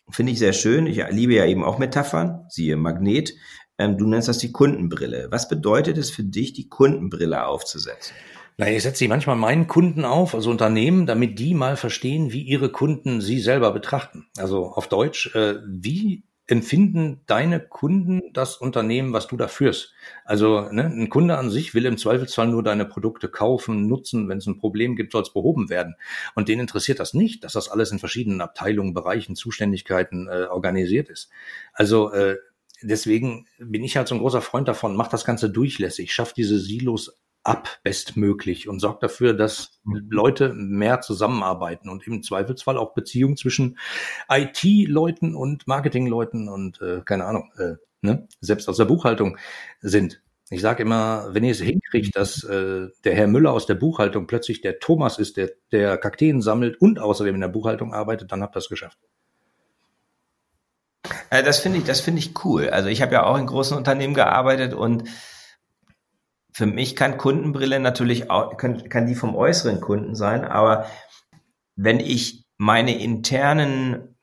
finde 0.09 0.33
ich 0.33 0.39
sehr 0.39 0.51
schön, 0.51 0.87
ich 0.87 1.01
liebe 1.09 1.35
ja 1.35 1.45
eben 1.45 1.63
auch 1.63 1.77
Metaphern, 1.77 2.45
siehe 2.49 2.75
Magnet, 2.75 3.33
ähm, 3.81 3.97
du 3.97 4.07
nennst 4.07 4.27
das 4.27 4.37
die 4.37 4.51
Kundenbrille. 4.51 5.27
Was 5.31 5.49
bedeutet 5.49 5.97
es 5.97 6.11
für 6.11 6.23
dich, 6.23 6.53
die 6.53 6.69
Kundenbrille 6.69 7.47
aufzusetzen? 7.47 8.15
Na, 8.57 8.69
ich 8.69 8.83
setze 8.83 8.99
sie 8.99 9.07
manchmal 9.07 9.37
meinen 9.37 9.65
Kunden 9.67 10.05
auf, 10.05 10.35
also 10.35 10.51
Unternehmen, 10.51 11.07
damit 11.07 11.39
die 11.39 11.55
mal 11.55 11.77
verstehen, 11.77 12.31
wie 12.31 12.43
ihre 12.43 12.69
Kunden 12.69 13.19
sie 13.21 13.39
selber 13.39 13.71
betrachten. 13.71 14.27
Also 14.37 14.67
auf 14.67 14.87
Deutsch, 14.87 15.35
äh, 15.35 15.55
wie 15.65 16.23
empfinden 16.47 17.21
deine 17.27 17.59
Kunden 17.61 18.21
das 18.33 18.57
Unternehmen, 18.57 19.13
was 19.13 19.27
du 19.27 19.37
da 19.37 19.47
führst? 19.47 19.93
Also 20.25 20.69
ne, 20.69 20.85
ein 20.85 21.09
Kunde 21.09 21.37
an 21.37 21.49
sich 21.49 21.73
will 21.73 21.85
im 21.85 21.97
Zweifelsfall 21.97 22.49
nur 22.49 22.61
deine 22.61 22.85
Produkte 22.85 23.29
kaufen, 23.29 23.87
nutzen. 23.87 24.27
Wenn 24.27 24.39
es 24.39 24.47
ein 24.47 24.57
Problem 24.59 24.95
gibt, 24.95 25.13
soll 25.13 25.21
es 25.21 25.33
behoben 25.33 25.69
werden. 25.69 25.95
Und 26.35 26.49
denen 26.49 26.61
interessiert 26.61 26.99
das 26.99 27.13
nicht, 27.13 27.45
dass 27.45 27.53
das 27.53 27.69
alles 27.69 27.91
in 27.91 27.99
verschiedenen 27.99 28.41
Abteilungen, 28.41 28.93
Bereichen, 28.93 29.35
Zuständigkeiten 29.35 30.27
äh, 30.27 30.47
organisiert 30.51 31.09
ist. 31.09 31.29
Also 31.73 32.11
äh, 32.11 32.35
deswegen 32.81 33.47
bin 33.59 33.83
ich 33.83 33.97
halt 33.97 34.07
so 34.07 34.15
ein 34.15 34.21
großer 34.21 34.41
Freund 34.41 34.67
davon, 34.67 34.95
mach 34.95 35.07
das 35.07 35.25
Ganze 35.25 35.49
durchlässig, 35.49 36.13
schaff 36.13 36.33
diese 36.33 36.59
Silos 36.59 37.21
ab 37.43 37.79
bestmöglich 37.83 38.67
und 38.69 38.79
sorgt 38.79 39.03
dafür, 39.03 39.33
dass 39.33 39.79
mhm. 39.83 40.07
Leute 40.09 40.53
mehr 40.53 41.01
zusammenarbeiten 41.01 41.89
und 41.89 42.05
im 42.05 42.23
Zweifelsfall 42.23 42.77
auch 42.77 42.93
Beziehungen 42.93 43.37
zwischen 43.37 43.77
IT-Leuten 44.29 45.35
und 45.35 45.67
Marketing-Leuten 45.67 46.49
und 46.49 46.81
äh, 46.81 47.01
keine 47.03 47.25
Ahnung, 47.25 47.51
äh, 47.57 47.75
ne, 48.01 48.27
selbst 48.41 48.69
aus 48.69 48.77
der 48.77 48.85
Buchhaltung 48.85 49.37
sind. 49.79 50.21
Ich 50.49 50.61
sage 50.61 50.83
immer, 50.83 51.29
wenn 51.31 51.45
ihr 51.45 51.51
es 51.51 51.61
hinkriegt, 51.61 52.15
dass 52.15 52.43
äh, 52.43 52.89
der 53.05 53.15
Herr 53.15 53.27
Müller 53.27 53.53
aus 53.53 53.67
der 53.67 53.75
Buchhaltung 53.75 54.27
plötzlich 54.27 54.61
der 54.61 54.79
Thomas 54.79 55.17
ist, 55.17 55.37
der, 55.37 55.51
der 55.71 55.97
Kakteen 55.97 56.41
sammelt 56.41 56.79
und 56.81 56.99
außerdem 56.99 57.35
in 57.35 57.41
der 57.41 57.47
Buchhaltung 57.47 57.93
arbeitet, 57.93 58.31
dann 58.31 58.41
habt 58.41 58.55
ihr 58.57 58.59
es 58.59 58.67
geschafft. 58.67 58.99
Äh, 61.29 61.43
das 61.43 61.59
finde 61.59 61.79
ich, 61.79 61.83
das 61.83 62.01
finde 62.01 62.19
ich 62.19 62.45
cool. 62.45 62.69
Also 62.69 62.89
ich 62.89 63.01
habe 63.01 63.13
ja 63.13 63.23
auch 63.23 63.37
in 63.37 63.45
großen 63.45 63.77
Unternehmen 63.77 64.13
gearbeitet 64.13 64.73
und 64.73 65.03
für 66.53 66.65
mich 66.65 66.95
kann 66.95 67.17
Kundenbrille 67.17 67.79
natürlich 67.79 68.29
auch, 68.29 68.57
kann, 68.57 68.89
kann 68.89 69.07
die 69.07 69.15
vom 69.15 69.35
äußeren 69.35 69.79
Kunden 69.79 70.15
sein, 70.15 70.43
aber 70.43 70.85
wenn 71.75 71.99
ich 71.99 72.45
meine 72.57 73.01
internen 73.01 74.15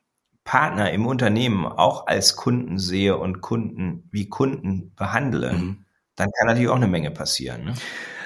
Partner 0.43 0.91
im 0.91 1.05
Unternehmen 1.05 1.65
auch 1.65 2.07
als 2.07 2.35
Kunden 2.35 2.79
sehe 2.79 3.17
und 3.17 3.41
Kunden 3.41 4.07
wie 4.11 4.29
Kunden 4.29 4.93
behandle, 4.95 5.53
mhm. 5.53 5.85
dann 6.15 6.29
kann 6.31 6.47
natürlich 6.47 6.69
auch 6.69 6.75
eine 6.75 6.87
Menge 6.87 7.11
passieren. 7.11 7.65
Ne? 7.65 7.73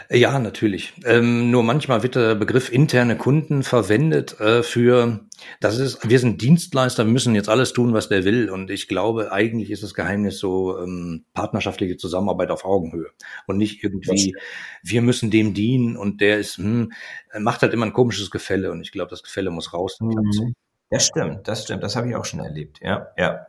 Ja, 0.09 0.39
natürlich. 0.39 0.93
Ähm, 1.05 1.51
nur 1.51 1.63
manchmal 1.63 2.03
wird 2.03 2.15
der 2.15 2.35
Begriff 2.35 2.71
interne 2.71 3.17
Kunden 3.17 3.63
verwendet 3.63 4.39
äh, 4.39 4.63
für, 4.63 5.21
das 5.59 5.77
ist, 5.77 6.07
wir 6.07 6.19
sind 6.19 6.41
Dienstleister, 6.41 7.03
müssen 7.03 7.35
jetzt 7.35 7.49
alles 7.49 7.73
tun, 7.73 7.93
was 7.93 8.09
der 8.09 8.23
will. 8.23 8.49
Und 8.49 8.69
ich 8.69 8.87
glaube, 8.87 9.31
eigentlich 9.31 9.71
ist 9.71 9.83
das 9.83 9.93
Geheimnis 9.93 10.39
so 10.39 10.79
ähm, 10.79 11.25
partnerschaftliche 11.33 11.97
Zusammenarbeit 11.97 12.51
auf 12.51 12.65
Augenhöhe 12.65 13.09
und 13.47 13.57
nicht 13.57 13.83
irgendwie, 13.83 14.35
wir 14.83 15.01
müssen 15.01 15.31
dem 15.31 15.53
dienen 15.53 15.97
und 15.97 16.21
der 16.21 16.39
ist, 16.39 16.57
hm, 16.57 16.91
macht 17.39 17.61
halt 17.61 17.73
immer 17.73 17.85
ein 17.85 17.93
komisches 17.93 18.31
Gefälle. 18.31 18.71
Und 18.71 18.81
ich 18.81 18.91
glaube, 18.91 19.09
das 19.09 19.23
Gefälle 19.23 19.51
muss 19.51 19.73
raus. 19.73 19.97
Mhm. 20.01 20.53
Das 20.89 21.07
stimmt, 21.07 21.47
das 21.47 21.63
stimmt. 21.63 21.83
Das 21.83 21.95
habe 21.95 22.09
ich 22.09 22.15
auch 22.15 22.25
schon 22.25 22.39
erlebt. 22.39 22.79
Ja, 22.81 23.07
ja. 23.17 23.47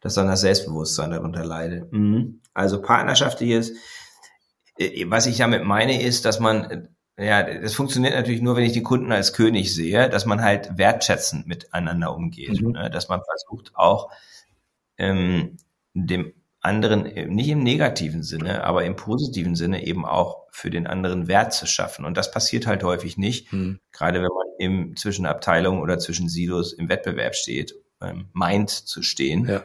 Dass 0.00 0.14
dann 0.14 0.26
das 0.26 0.42
Selbstbewusstsein 0.42 1.12
darunter 1.12 1.44
leidet. 1.44 1.90
Mhm. 1.92 2.40
Also 2.52 2.82
partnerschaftliches 2.82 3.70
äh, 3.70 3.74
was 5.06 5.26
ich 5.26 5.38
damit 5.38 5.64
meine, 5.64 6.02
ist, 6.02 6.24
dass 6.24 6.40
man, 6.40 6.88
äh, 7.16 7.26
ja, 7.26 7.42
das 7.42 7.74
funktioniert 7.74 8.14
natürlich 8.14 8.42
nur, 8.42 8.56
wenn 8.56 8.64
ich 8.64 8.72
die 8.72 8.82
Kunden 8.82 9.12
als 9.12 9.32
König 9.32 9.72
sehe, 9.74 10.08
dass 10.08 10.26
man 10.26 10.42
halt 10.42 10.76
wertschätzend 10.76 11.46
miteinander 11.46 12.14
umgeht, 12.14 12.60
mhm. 12.60 12.72
ne? 12.72 12.90
dass 12.90 13.08
man 13.08 13.22
versucht 13.22 13.72
auch 13.76 14.10
ähm, 14.98 15.56
dem 15.94 16.32
anderen 16.60 17.06
äh, 17.06 17.26
nicht 17.26 17.48
im 17.48 17.62
negativen 17.62 18.22
Sinne, 18.22 18.64
aber 18.64 18.84
im 18.84 18.96
positiven 18.96 19.54
Sinne 19.54 19.86
eben 19.86 20.04
auch 20.04 20.44
für 20.50 20.70
den 20.70 20.86
anderen 20.86 21.28
Wert 21.28 21.52
zu 21.52 21.66
schaffen. 21.66 22.04
Und 22.04 22.16
das 22.16 22.30
passiert 22.30 22.66
halt 22.66 22.82
häufig 22.82 23.16
nicht, 23.16 23.52
mhm. 23.52 23.78
gerade 23.92 24.18
wenn 24.18 24.28
man 24.28 24.46
im 24.58 24.96
zwischen 24.96 25.26
Abteilungen 25.26 25.82
oder 25.82 25.98
zwischen 25.98 26.28
Silos 26.28 26.72
im 26.72 26.88
Wettbewerb 26.88 27.34
steht, 27.34 27.74
ähm, 28.00 28.28
meint 28.32 28.70
zu 28.70 29.02
stehen. 29.02 29.46
Ja 29.46 29.64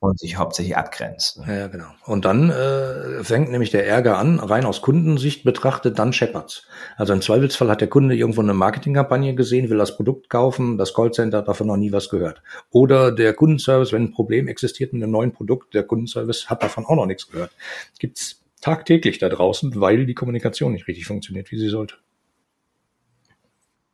und 0.00 0.18
sich 0.18 0.36
hauptsächlich 0.36 0.76
abgrenzt. 0.76 1.38
Ne? 1.38 1.58
Ja, 1.58 1.66
genau. 1.66 1.88
Und 2.04 2.24
dann 2.24 2.50
äh, 2.50 3.24
fängt 3.24 3.50
nämlich 3.50 3.70
der 3.70 3.86
Ärger 3.86 4.16
an, 4.18 4.38
rein 4.38 4.64
aus 4.64 4.80
Kundensicht 4.80 5.42
betrachtet, 5.42 5.98
dann 5.98 6.12
scheppert's. 6.12 6.66
Also 6.96 7.12
im 7.12 7.20
Zweifelsfall 7.20 7.68
hat 7.68 7.80
der 7.80 7.88
Kunde 7.88 8.14
irgendwo 8.14 8.40
eine 8.40 8.54
Marketingkampagne 8.54 9.34
gesehen, 9.34 9.70
will 9.70 9.78
das 9.78 9.96
Produkt 9.96 10.30
kaufen, 10.30 10.78
das 10.78 10.94
Callcenter 10.94 11.38
hat 11.38 11.48
davon 11.48 11.66
noch 11.66 11.76
nie 11.76 11.90
was 11.90 12.08
gehört. 12.08 12.42
Oder 12.70 13.10
der 13.10 13.34
Kundenservice, 13.34 13.92
wenn 13.92 14.04
ein 14.04 14.12
Problem 14.12 14.46
existiert 14.46 14.92
mit 14.92 15.02
einem 15.02 15.12
neuen 15.12 15.32
Produkt, 15.32 15.74
der 15.74 15.82
Kundenservice 15.82 16.48
hat 16.48 16.62
davon 16.62 16.86
auch 16.86 16.96
noch 16.96 17.06
nichts 17.06 17.28
gehört. 17.28 17.50
Gibt's 17.98 18.40
tagtäglich 18.60 19.18
da 19.18 19.28
draußen, 19.28 19.80
weil 19.80 20.06
die 20.06 20.14
Kommunikation 20.14 20.72
nicht 20.72 20.86
richtig 20.86 21.06
funktioniert, 21.06 21.50
wie 21.50 21.58
sie 21.58 21.68
sollte. 21.68 21.96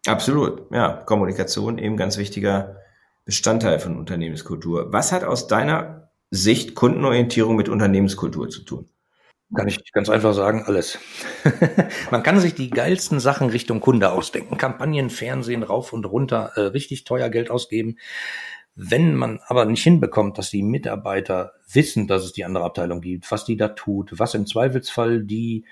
Absolut, 0.06 0.70
ja. 0.70 1.02
Kommunikation 1.06 1.78
eben 1.78 1.96
ganz 1.96 2.18
wichtiger 2.18 2.76
Bestandteil 3.24 3.78
von 3.78 3.96
Unternehmenskultur. 3.96 4.92
Was 4.92 5.12
hat 5.12 5.24
aus 5.24 5.46
deiner 5.46 6.10
Sicht 6.30 6.74
Kundenorientierung 6.74 7.56
mit 7.56 7.68
Unternehmenskultur 7.68 8.48
zu 8.48 8.62
tun? 8.62 8.88
Kann 9.54 9.68
ich 9.68 9.92
ganz 9.92 10.08
einfach 10.08 10.34
sagen, 10.34 10.64
alles. 10.66 10.98
Man 12.10 12.22
kann 12.22 12.40
sich 12.40 12.54
die 12.54 12.70
geilsten 12.70 13.20
Sachen 13.20 13.50
Richtung 13.50 13.80
Kunde 13.80 14.10
ausdenken. 14.10 14.56
Kampagnen, 14.56 15.10
Fernsehen, 15.10 15.62
rauf 15.62 15.92
und 15.92 16.06
runter, 16.06 16.52
äh, 16.56 16.60
richtig 16.60 17.04
teuer 17.04 17.28
Geld 17.28 17.50
ausgeben. 17.50 17.96
Wenn 18.76 19.14
man 19.14 19.38
aber 19.46 19.66
nicht 19.66 19.84
hinbekommt, 19.84 20.36
dass 20.36 20.50
die 20.50 20.64
Mitarbeiter 20.64 21.52
wissen, 21.70 22.08
dass 22.08 22.24
es 22.24 22.32
die 22.32 22.44
andere 22.44 22.64
Abteilung 22.64 23.00
gibt, 23.00 23.30
was 23.30 23.44
die 23.44 23.56
da 23.56 23.68
tut, 23.68 24.18
was 24.18 24.34
im 24.34 24.46
Zweifelsfall 24.46 25.22
die 25.22 25.64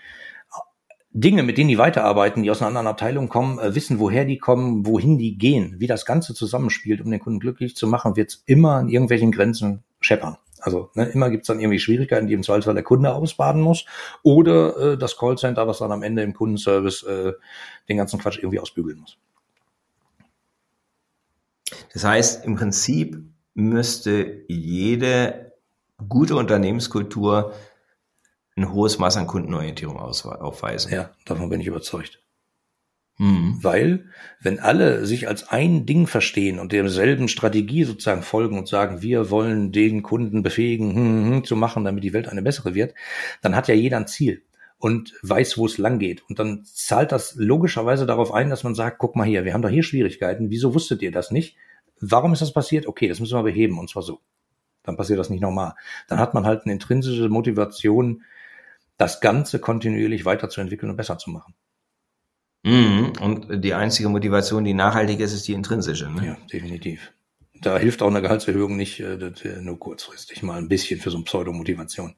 Dinge, 1.14 1.42
mit 1.42 1.59
denen 1.59 1.69
die 1.69 1.78
weiterarbeiten, 1.78 2.42
die 2.42 2.50
aus 2.50 2.61
einer 2.61 2.69
anderen 2.69 2.87
Abteilung 2.87 3.28
kommen, 3.28 3.59
äh, 3.59 3.75
wissen, 3.75 3.99
woher 3.99 4.25
die 4.25 4.38
kommen, 4.38 4.87
wohin 4.87 5.19
die 5.19 5.37
gehen, 5.37 5.76
wie 5.78 5.87
das 5.87 6.07
Ganze 6.07 6.35
zusammenspielt, 6.35 7.00
um 7.02 7.11
den 7.11 7.21
Kunden 7.21 7.40
glücklich 7.40 7.76
zu 7.76 7.87
machen, 7.87 8.16
wird 8.16 8.31
es 8.31 8.42
immer 8.47 8.76
an 8.76 8.88
irgendwelchen 8.88 9.31
Grenzen 9.31 9.85
scheppern. 10.00 10.38
Also 10.61 10.90
ne, 10.95 11.07
immer 11.07 11.28
gibt 11.28 11.42
es 11.42 11.49
dann 11.49 11.61
irgendwie 11.61 11.81
Schwierigkeiten, 11.81 12.28
die 12.28 12.35
im 12.35 12.42
Zweifelsfall 12.42 12.75
der 12.75 12.85
Kunde 12.85 13.12
ausbaden 13.12 13.61
muss 13.61 13.85
oder 14.23 14.92
äh, 14.92 14.99
das 14.99 15.19
Callcenter, 15.19 15.66
was 15.66 15.78
dann 15.78 15.92
am 15.92 16.02
Ende 16.02 16.23
im 16.23 16.35
Kundenservice 16.35 17.02
äh, 17.02 17.33
den 17.88 17.97
ganzen 17.97 18.21
Quatsch 18.21 18.38
irgendwie 18.38 18.61
ausbügeln 18.61 19.00
muss. 19.00 19.19
Das 21.92 22.04
heißt, 22.04 22.45
im 22.45 22.54
Prinzip 22.54 23.19
müsste 23.54 24.45
jede 24.49 25.52
gute 26.09 26.37
Unternehmenskultur 26.37 27.52
ein 28.57 28.73
hohes 28.73 28.99
Maß 28.99 29.17
an 29.17 29.27
Kundenorientierung 29.27 29.97
aufweisen. 29.99 30.93
Ja, 30.93 31.11
davon 31.25 31.49
bin 31.49 31.61
ich 31.61 31.67
überzeugt. 31.67 32.23
Mhm. 33.19 33.59
Weil, 33.63 34.07
wenn 34.41 34.59
alle 34.59 35.07
sich 35.07 35.29
als 35.29 35.49
ein 35.49 35.87
Ding 35.87 36.07
verstehen 36.07 36.59
und 36.59 36.73
derselben 36.73 37.29
Strategie 37.29 37.85
sozusagen 37.85 38.23
folgen 38.23 38.59
und 38.59 38.69
sagen, 38.69 39.03
wir 39.03 39.31
wollen 39.31 39.71
den 39.71 40.03
Kunden 40.03 40.43
befähigen, 40.43 40.95
hm, 40.95 40.97
hm, 40.97 41.33
hm, 41.33 41.45
zu 41.45 41.57
machen, 41.57 41.85
damit 41.85 42.05
die 42.05 42.13
Welt 42.13 42.29
eine 42.29 42.43
bessere 42.43 42.75
wird, 42.75 42.95
dann 43.43 43.55
hat 43.55 43.69
ja 43.69 43.75
jeder 43.75 43.99
ein 43.99 44.07
Ziel 44.07 44.43
und 44.79 45.15
weiß, 45.23 45.59
wo 45.59 45.67
es 45.67 45.79
lang 45.79 45.99
geht. 45.99 46.29
Und 46.29 46.39
dann 46.39 46.65
zahlt 46.65 47.13
das 47.13 47.35
logischerweise 47.37 48.07
darauf 48.07 48.33
ein, 48.33 48.51
dass 48.51 48.65
man 48.65 48.75
sagt, 48.75 48.99
guck 48.99 49.15
mal 49.15 49.27
hier, 49.27 49.45
wir 49.45 49.55
haben 49.55 49.63
doch 49.63 49.71
hier 49.71 49.85
Schwierigkeiten. 49.85 50.51
Wieso 50.51 50.75
wusstet 50.75 51.03
ihr 51.03 51.13
das 51.13 51.31
nicht? 51.31 51.57
Warum 52.01 52.33
ist 52.33 52.43
das 52.43 52.53
passiert? 52.53 52.89
Okay, 52.89 53.07
das 53.07 53.21
müssen 53.21 53.39
wir 53.39 53.45
beheben 53.45 53.79
und 53.79 53.89
zwar 53.89 54.03
so. 54.03 54.21
Dann 54.83 54.97
passiert 54.97 55.21
das 55.21 55.31
nicht 55.31 55.41
nochmal. 55.41 55.75
Dann 56.09 56.19
hat 56.19 56.35
man 56.35 56.47
halt 56.47 56.65
eine 56.65 56.73
intrinsische 56.73 57.29
Motivation, 57.29 58.23
das 59.03 59.21
Ganze 59.21 59.59
kontinuierlich 59.59 60.25
weiterzuentwickeln 60.25 60.89
und 60.89 60.97
besser 60.97 61.19
zu 61.19 61.31
machen. 61.31 61.55
Mhm. 62.63 63.13
Und 63.21 63.65
die 63.65 63.75
einzige 63.75 64.09
Motivation, 64.09 64.65
die 64.65 64.75
nachhaltig 64.75 65.19
ist, 65.19 65.33
ist 65.33 65.49
die 65.49 65.55
intrinsische. 65.55 66.09
Ne? 66.09 66.25
Ja, 66.25 66.37
definitiv. 66.53 67.13
Da 67.61 67.79
hilft 67.79 68.01
auch 68.01 68.11
eine 68.11 68.23
Gehaltserhöhung 68.23 68.77
nicht 68.77 69.01
äh, 69.01 69.19
nur 69.61 69.81
kurzfristig, 69.81 70.45
mal 70.45 70.57
ein 70.57 70.69
bisschen 70.69 71.01
für 71.01 71.11
so 71.11 71.17
eine 71.17 71.25
Pseudomotivation. 71.25 72.15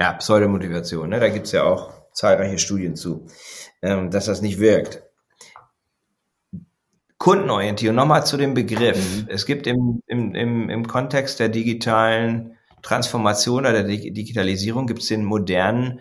Ja, 0.00 0.14
Pseudomotivation, 0.14 1.10
ne? 1.10 1.20
da 1.20 1.28
gibt's 1.28 1.52
ja 1.52 1.64
auch 1.64 1.92
zahlreiche 2.12 2.58
Studien 2.58 2.96
zu, 2.96 3.26
ähm, 3.82 4.10
dass 4.10 4.24
das 4.24 4.40
nicht 4.40 4.58
wirkt. 4.58 5.02
Kundenorientierung, 7.18 7.96
nochmal 7.96 8.24
zu 8.24 8.38
dem 8.38 8.54
Begriff. 8.54 8.96
Mhm. 8.96 9.26
Es 9.28 9.44
gibt 9.44 9.66
im, 9.66 10.02
im, 10.06 10.34
im, 10.34 10.70
im 10.70 10.86
Kontext 10.86 11.40
der 11.40 11.50
digitalen 11.50 12.55
Transformation 12.82 13.60
oder 13.60 13.72
der 13.72 13.84
Digitalisierung 13.84 14.86
gibt 14.86 15.02
es 15.02 15.08
den 15.08 15.24
modernen 15.24 16.00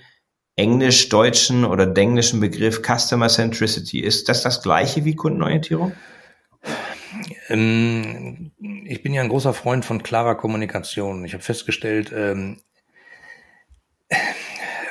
englisch-deutschen 0.56 1.66
oder 1.66 1.86
denglischen 1.86 2.40
Begriff 2.40 2.82
Customer 2.82 3.28
Centricity. 3.28 4.00
Ist 4.00 4.30
das 4.30 4.44
das 4.44 4.62
gleiche 4.62 5.04
wie 5.06 5.16
Kundenorientierung? 5.16 5.94
Ähm, 7.50 8.52
ich 8.86 9.04
bin 9.04 9.14
ja 9.14 9.22
ein 9.22 9.30
großer 9.30 9.54
Freund 9.54 9.86
von 9.86 10.04
klarer 10.04 10.36
Kommunikation. 10.36 11.26
Ich 11.26 11.34
habe 11.34 11.44
festgestellt, 11.44 12.12
ähm, 12.16 12.62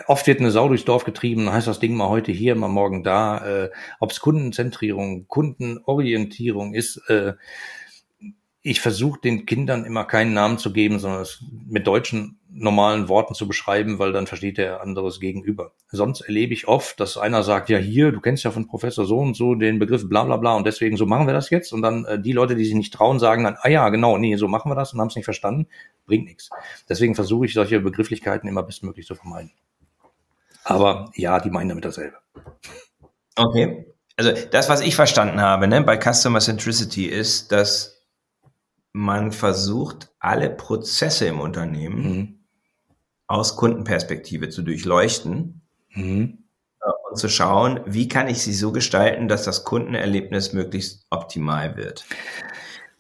oft 0.07 0.27
wird 0.27 0.41
eine 0.41 0.51
Sau 0.51 0.69
durchs 0.69 0.85
Dorf 0.85 1.05
getrieben, 1.05 1.51
heißt 1.51 1.67
das 1.67 1.81
Ding 1.81 1.95
mal 1.95 2.09
heute 2.09 2.33
hier, 2.33 2.55
mal 2.55 2.69
morgen 2.69 3.03
da. 3.03 3.65
Äh, 3.65 3.71
Ob 4.01 4.11
es 4.11 4.21
Kundenzentrierung, 4.21 5.27
Kundenorientierung 5.29 6.75
ist, 6.75 6.99
äh, 7.09 7.35
ich 8.67 8.81
versuche 8.81 9.21
den 9.21 9.45
Kindern 9.45 9.85
immer 9.85 10.05
keinen 10.05 10.33
Namen 10.33 10.57
zu 10.57 10.73
geben, 10.73 10.99
sondern 10.99 11.21
es 11.21 11.45
mit 11.69 11.87
deutschen 11.87 12.39
normalen 12.51 13.11
Worten 13.11 13.35
zu 13.35 13.47
beschreiben, 13.47 13.99
weil 13.99 14.13
dann 14.13 14.27
versteht 14.27 14.57
der 14.57 14.81
anderes 14.81 15.21
gegenüber. 15.21 15.73
Sonst 15.91 16.23
erlebe 16.23 16.55
ich 16.55 16.67
oft, 16.67 16.99
dass 16.99 17.19
einer 17.19 17.43
sagt, 17.43 17.69
ja 17.69 17.77
hier, 17.77 18.11
du 18.11 18.23
kennst 18.23 18.43
ja 18.43 18.51
von 18.51 18.67
Professor 18.67 19.05
so 19.05 19.19
und 19.19 19.37
so 19.37 19.55
den 19.55 19.79
Begriff 19.79 20.09
bla 20.09 20.25
bla 20.25 20.39
bla 20.39 20.55
und 20.55 20.67
deswegen 20.67 20.97
so 20.97 21.05
machen 21.05 21.27
wir 21.27 21.35
das 21.35 21.51
jetzt. 21.51 21.75
Und 21.75 21.83
dann 21.83 22.07
äh, 22.07 22.19
die 22.19 22.33
Leute, 22.33 22.57
die 22.57 22.65
sich 22.65 22.75
nicht 22.75 22.95
trauen, 22.95 23.19
sagen 23.19 23.45
dann, 23.45 23.59
ah 23.61 23.69
ja, 23.69 23.87
genau, 23.91 24.17
nee, 24.17 24.35
so 24.37 24.49
machen 24.49 24.71
wir 24.71 24.77
das 24.77 24.95
und 24.95 25.01
haben 25.01 25.09
es 25.09 25.17
nicht 25.17 25.27
verstanden, 25.27 25.67
bringt 26.07 26.25
nichts. 26.25 26.49
Deswegen 26.89 27.15
versuche 27.15 27.45
ich 27.45 27.53
solche 27.53 27.81
Begrifflichkeiten 27.81 28.49
immer 28.49 28.63
bestmöglich 28.63 29.07
zu 29.07 29.15
vermeiden. 29.15 29.53
Aber 30.65 31.11
ja, 31.17 31.39
die 31.39 31.51
meinen 31.51 31.69
damit 31.69 31.85
dasselbe. 31.85 32.17
Okay. 33.37 33.85
Also 34.17 34.33
das, 34.51 34.71
was 34.71 34.81
ich 34.81 34.97
verstanden 34.97 35.43
habe 35.43 35.69
ne, 35.69 35.83
bei 35.83 36.01
Customer 36.01 36.41
Centricity 36.41 37.07
ist, 37.07 37.53
dass 37.53 37.94
man 38.95 39.33
versucht, 39.33 40.13
alle 40.21 40.49
Prozesse 40.49 41.27
im 41.27 41.41
Unternehmen 41.41 42.03
mhm. 42.03 42.39
aus 43.27 43.57
Kundenperspektive 43.57 44.49
zu 44.49 44.63
durchleuchten 44.63 45.61
mhm. 45.91 46.39
Äh, 46.81 46.91
und 47.11 47.19
zu 47.19 47.29
schauen, 47.29 47.81
wie 47.87 48.09
kann 48.09 48.29
ich 48.29 48.41
sie 48.41 48.55
so 48.55 48.73
gestalten, 48.73 49.29
dass 49.29 49.43
das 49.43 49.65
Kundenerlebnis 49.65 50.53
möglichst 50.53 51.07
optimal 51.11 51.77
wird. 51.77 52.07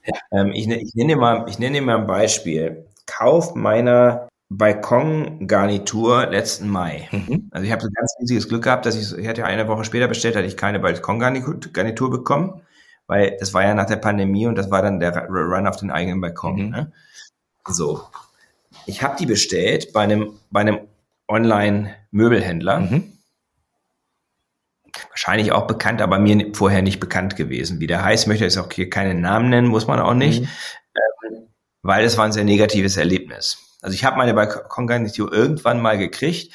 Ja. 0.05 0.41
Ähm, 0.41 0.53
ich, 0.53 0.67
ne, 0.67 0.83
ich, 0.83 0.95
nenne 0.95 1.17
mal, 1.17 1.47
ich 1.49 1.59
nenne 1.59 1.81
mal 1.81 1.99
ein 1.99 2.07
Beispiel. 2.07 2.87
Kauf 3.07 3.55
meiner 3.55 4.29
Balkongarnitur 4.49 6.27
letzten 6.27 6.69
Mai. 6.69 7.09
Mhm. 7.13 7.49
Also 7.53 7.67
ich 7.67 7.73
habe 7.73 7.83
so 7.83 7.89
ganz 7.95 8.15
riesiges 8.21 8.49
Glück 8.49 8.65
gehabt, 8.65 8.85
dass 8.85 8.97
ich, 8.97 9.17
ich 9.17 9.29
hatte 9.29 9.45
eine 9.45 9.69
Woche 9.69 9.85
später 9.85 10.09
bestellt, 10.09 10.35
hatte 10.35 10.47
ich 10.47 10.57
keine 10.57 10.81
Balkongarnitur 10.81 12.11
bekommen 12.11 12.63
weil 13.07 13.37
das 13.39 13.55
war 13.55 13.63
ja 13.63 13.75
nach 13.75 13.87
der 13.87 13.97
Pandemie 13.97 14.47
und 14.47 14.57
das 14.57 14.71
war 14.71 14.83
dann 14.83 15.01
der 15.01 15.29
Run 15.29 15.67
auf 15.67 15.77
den 15.77 15.91
eigenen 15.91 16.21
Balkon. 16.21 16.67
Mhm. 16.67 16.71
Ne? 16.71 16.93
So, 17.67 18.03
ich 18.87 19.03
habe 19.03 19.17
die 19.19 19.27
bestellt 19.27 19.93
bei 19.93 20.03
einem 20.03 20.39
bei 20.51 20.61
einem 20.61 20.81
Online-Möbelhändler. 21.29 22.81
Mhm. 22.81 23.13
Wahrscheinlich 25.09 25.53
auch 25.53 25.67
bekannt, 25.67 26.01
aber 26.03 26.19
mir 26.19 26.55
vorher 26.55 26.83
nicht 26.83 27.01
bekannt 27.01 27.37
gewesen. 27.37 27.81
Wie 27.81 27.87
der 27.87 28.05
heißt, 28.05 28.27
möchte 28.27 28.47
ich 28.47 28.59
auch 28.59 28.71
hier 28.71 28.91
keinen 28.91 29.21
Namen 29.21 29.49
nennen, 29.49 29.69
muss 29.69 29.87
man 29.87 30.01
auch 30.01 30.15
nicht, 30.15 30.43
mhm. 30.43 30.49
ähm, 30.97 31.49
weil 31.83 32.05
es 32.05 32.17
war 32.17 32.27
ein 32.27 32.33
sehr 32.33 32.45
negatives 32.45 32.97
Erlebnis. 32.97 33.59
Also 33.81 33.95
ich 33.95 34.05
habe 34.05 34.17
meine 34.17 34.35
Balkongarnitur 34.35 35.33
irgendwann 35.33 35.81
mal 35.81 35.99
gekriegt, 35.99 36.53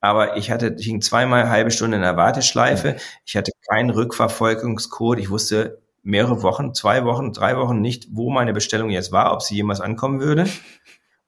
aber 0.00 0.36
ich 0.36 0.50
hatte, 0.50 0.74
ich 0.78 0.86
hing 0.86 1.00
zweimal 1.00 1.48
halbe 1.48 1.70
Stunde 1.70 1.96
in 1.96 2.02
der 2.02 2.16
Warteschleife. 2.16 2.92
Mhm. 2.92 2.98
Ich 3.24 3.36
hatte 3.36 3.52
keinen 3.68 3.90
Rückverfolgungscode. 3.90 5.20
Ich 5.20 5.30
wusste 5.30 5.80
mehrere 6.06 6.42
Wochen, 6.42 6.72
zwei 6.72 7.04
Wochen, 7.04 7.32
drei 7.32 7.56
Wochen 7.58 7.80
nicht, 7.80 8.08
wo 8.12 8.30
meine 8.30 8.52
Bestellung 8.52 8.90
jetzt 8.90 9.12
war, 9.12 9.32
ob 9.32 9.42
sie 9.42 9.56
jemals 9.56 9.80
ankommen 9.80 10.20
würde. 10.20 10.46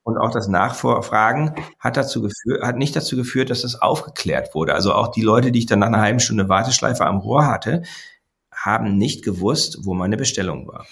Und 0.04 0.16
auch 0.16 0.30
das 0.30 0.48
Nachfragen 0.48 1.54
hat 1.78 1.96
dazu 1.98 2.22
geführt, 2.22 2.62
hat 2.62 2.76
nicht 2.76 2.96
dazu 2.96 3.16
geführt, 3.16 3.50
dass 3.50 3.62
das 3.62 3.82
aufgeklärt 3.82 4.54
wurde. 4.54 4.74
Also 4.74 4.94
auch 4.94 5.08
die 5.08 5.20
Leute, 5.20 5.52
die 5.52 5.58
ich 5.58 5.66
dann 5.66 5.80
nach 5.80 5.88
einer 5.88 6.00
halben 6.00 6.20
Stunde 6.20 6.48
Warteschleife 6.48 7.04
am 7.04 7.18
Rohr 7.18 7.46
hatte, 7.46 7.82
haben 8.52 8.96
nicht 8.96 9.22
gewusst, 9.24 9.80
wo 9.82 9.94
meine 9.94 10.16
Bestellung 10.16 10.66
war. 10.66 10.86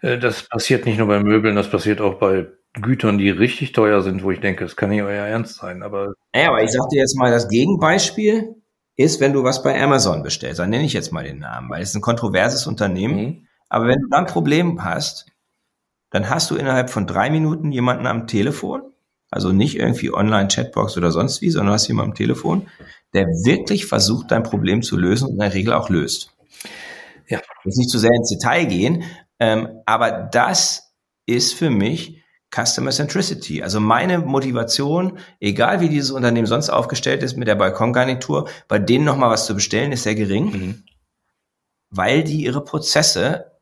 Äh, 0.00 0.18
das 0.18 0.44
passiert 0.44 0.86
nicht 0.86 0.98
nur 0.98 1.08
bei 1.08 1.20
Möbeln, 1.20 1.56
das 1.56 1.70
passiert 1.70 2.00
auch 2.00 2.14
bei 2.14 2.46
Gütern, 2.74 3.18
die 3.18 3.30
richtig 3.30 3.72
teuer 3.72 4.00
sind, 4.02 4.22
wo 4.22 4.30
ich 4.30 4.40
denke, 4.40 4.64
das 4.64 4.76
kann 4.76 4.90
nicht 4.90 5.02
euer 5.02 5.26
Ernst 5.26 5.56
sein. 5.56 5.82
Aber 5.82 6.14
ja, 6.34 6.48
aber 6.48 6.62
ich 6.62 6.70
sag 6.70 6.88
dir 6.88 7.00
jetzt 7.00 7.18
mal 7.18 7.30
das 7.30 7.48
Gegenbeispiel 7.48 8.54
ist, 8.98 9.20
wenn 9.20 9.32
du 9.32 9.44
was 9.44 9.62
bei 9.62 9.80
Amazon 9.80 10.24
bestellst, 10.24 10.58
dann 10.58 10.70
nenne 10.70 10.84
ich 10.84 10.92
jetzt 10.92 11.12
mal 11.12 11.24
den 11.24 11.38
Namen, 11.38 11.70
weil 11.70 11.80
es 11.80 11.90
ist 11.90 11.94
ein 11.94 12.02
kontroverses 12.02 12.66
Unternehmen. 12.66 13.16
Mhm. 13.16 13.46
Aber 13.68 13.86
wenn 13.86 14.00
du 14.00 14.08
dann 14.10 14.26
ein 14.26 14.30
Problem 14.30 14.84
hast, 14.84 15.26
dann 16.10 16.28
hast 16.28 16.50
du 16.50 16.56
innerhalb 16.56 16.90
von 16.90 17.06
drei 17.06 17.30
Minuten 17.30 17.70
jemanden 17.70 18.06
am 18.06 18.26
Telefon, 18.26 18.82
also 19.30 19.52
nicht 19.52 19.76
irgendwie 19.76 20.12
Online-Chatbox 20.12 20.96
oder 20.96 21.12
sonst 21.12 21.40
wie, 21.42 21.50
sondern 21.50 21.68
du 21.68 21.72
hast 21.74 21.86
jemanden 21.86 22.10
am 22.10 22.16
Telefon, 22.16 22.68
der 23.14 23.26
wirklich 23.26 23.86
versucht, 23.86 24.32
dein 24.32 24.42
Problem 24.42 24.82
zu 24.82 24.96
lösen 24.96 25.26
und 25.26 25.34
in 25.34 25.38
der 25.38 25.54
Regel 25.54 25.74
auch 25.74 25.90
löst. 25.90 26.34
Ja. 27.28 27.38
Ich 27.38 27.64
muss 27.64 27.76
nicht 27.76 27.90
zu 27.90 27.98
sehr 27.98 28.10
ins 28.10 28.30
Detail 28.30 28.64
gehen, 28.64 29.04
ähm, 29.38 29.80
aber 29.86 30.10
das 30.10 30.92
ist 31.26 31.54
für 31.54 31.70
mich 31.70 32.17
Customer 32.54 32.90
Centricity. 32.90 33.62
Also 33.62 33.80
meine 33.80 34.18
Motivation, 34.18 35.18
egal 35.40 35.80
wie 35.80 35.88
dieses 35.88 36.10
Unternehmen 36.10 36.46
sonst 36.46 36.70
aufgestellt 36.70 37.22
ist 37.22 37.36
mit 37.36 37.48
der 37.48 37.56
Balkongarnitur, 37.56 38.48
bei 38.68 38.78
denen 38.78 39.04
nochmal 39.04 39.30
was 39.30 39.46
zu 39.46 39.54
bestellen, 39.54 39.92
ist 39.92 40.04
sehr 40.04 40.14
gering, 40.14 40.44
mhm. 40.44 40.84
weil 41.90 42.24
die 42.24 42.44
ihre 42.44 42.64
Prozesse 42.64 43.52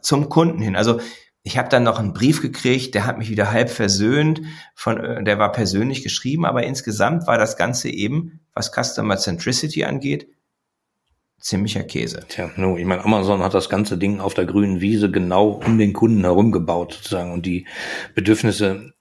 zum 0.00 0.28
Kunden 0.28 0.60
hin, 0.60 0.76
also 0.76 1.00
ich 1.46 1.56
habe 1.56 1.68
dann 1.68 1.84
noch 1.84 2.00
einen 2.00 2.12
Brief 2.12 2.42
gekriegt, 2.42 2.96
der 2.96 3.06
hat 3.06 3.18
mich 3.18 3.30
wieder 3.30 3.52
halb 3.52 3.70
versöhnt, 3.70 4.42
von, 4.74 4.98
äh, 4.98 5.22
der 5.22 5.38
war 5.38 5.52
persönlich 5.52 6.02
geschrieben, 6.02 6.44
aber 6.44 6.64
insgesamt 6.64 7.28
war 7.28 7.38
das 7.38 7.56
Ganze 7.56 7.88
eben, 7.88 8.40
was 8.52 8.72
Customer 8.72 9.16
Centricity 9.16 9.84
angeht, 9.84 10.28
ziemlicher 11.40 11.84
Käse. 11.84 12.24
Tja, 12.28 12.50
no, 12.56 12.76
ich 12.76 12.84
meine, 12.84 13.04
Amazon 13.04 13.42
hat 13.42 13.54
das 13.54 13.68
ganze 13.68 13.98
Ding 13.98 14.20
auf 14.20 14.34
der 14.34 14.46
grünen 14.46 14.80
Wiese 14.80 15.10
genau 15.10 15.60
um 15.64 15.78
den 15.78 15.92
Kunden 15.92 16.22
herum 16.22 16.52
gebaut, 16.52 16.94
sozusagen. 16.94 17.32
Und 17.32 17.46
die 17.46 17.66
Bedürfnisse 18.14 18.92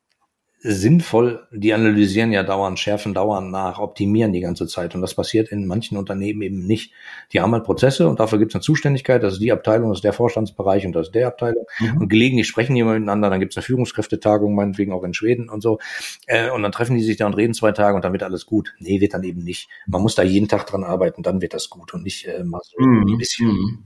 sinnvoll, 0.68 1.48
die 1.52 1.74
analysieren 1.74 2.32
ja 2.32 2.42
dauernd, 2.42 2.80
schärfen 2.80 3.14
dauernd 3.14 3.52
nach, 3.52 3.78
optimieren 3.78 4.34
die 4.34 4.40
ganze 4.40 4.66
Zeit. 4.66 4.96
Und 4.96 5.02
das 5.02 5.14
passiert 5.14 5.50
in 5.50 5.68
manchen 5.68 5.96
Unternehmen 5.96 6.42
eben 6.42 6.66
nicht. 6.66 6.92
Die 7.34 7.40
haben 7.40 7.54
halt 7.54 7.64
Prozesse 7.64 8.10
und 8.10 8.20
dafür 8.20 8.40
gibt 8.40 8.52
es 8.52 8.56
eine 8.56 8.64
Zuständigkeit, 8.64 9.22
das 9.22 9.34
ist 9.34 9.42
die 9.42 9.52
Abteilung, 9.52 9.90
das 9.90 10.00
ist 10.00 10.04
der 10.04 10.14
Vorstandsbereich 10.14 10.86
und 10.86 10.94
das 10.94 11.08
ist 11.08 11.16
der 11.16 11.28
Abteilung. 11.28 11.66
Mhm. 11.80 11.98
Und 12.02 12.10
gelegentlich 12.10 12.48
sprechen 12.48 12.76
die 12.76 12.84
miteinander, 12.84 13.30
dann 13.30 13.40
gibt 13.40 13.54
es 13.54 13.58
eine 13.58 13.64
Führungskräftetagung, 13.64 14.56
meinetwegen 14.56 14.92
auch 14.92 15.04
in 15.04 15.14
Schweden 15.14 15.50
und 15.50 15.62
so. 15.62 15.78
Äh, 16.26 16.50
und 16.50 16.64
dann 16.64 16.72
treffen 16.72 16.98
die 16.98 17.04
sich 17.04 17.18
da 17.18 17.28
und 17.28 17.36
reden 17.36 17.54
zwei 17.54 17.72
Tage 17.72 17.96
und 17.96 18.04
dann 18.04 18.14
wird 18.14 18.24
alles 18.24 18.48
gut. 18.48 18.74
Nee, 18.80 19.02
wird 19.02 19.14
dann 19.14 19.24
eben 19.24 19.44
nicht. 19.44 19.70
Man 19.86 20.02
muss 20.02 20.16
da 20.16 20.24
jeden 20.24 20.48
Tag 20.48 20.66
dran 20.66 20.84
arbeiten, 20.84 21.22
dann 21.22 21.42
wird 21.42 21.54
das 21.54 21.70
gut 21.70 21.94
und 21.94 22.04
nicht 22.04 22.26
äh, 22.26 22.44
mal 22.44 22.62
so 22.64 22.84
mhm. 22.84 23.14
ein 23.14 23.18
bisschen. 23.18 23.48
Mhm. 23.50 23.86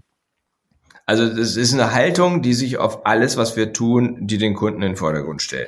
Also 1.05 1.27
das 1.27 1.57
ist 1.57 1.73
eine 1.73 1.91
Haltung, 1.91 2.43
die 2.43 2.53
sich 2.53 2.77
auf 2.77 3.07
alles, 3.07 3.35
was 3.35 3.57
wir 3.57 3.73
tun, 3.73 4.27
die 4.27 4.37
den 4.37 4.53
Kunden 4.53 4.83
in 4.83 4.91
den 4.91 4.95
Vordergrund 4.95 5.41
stellt. 5.41 5.67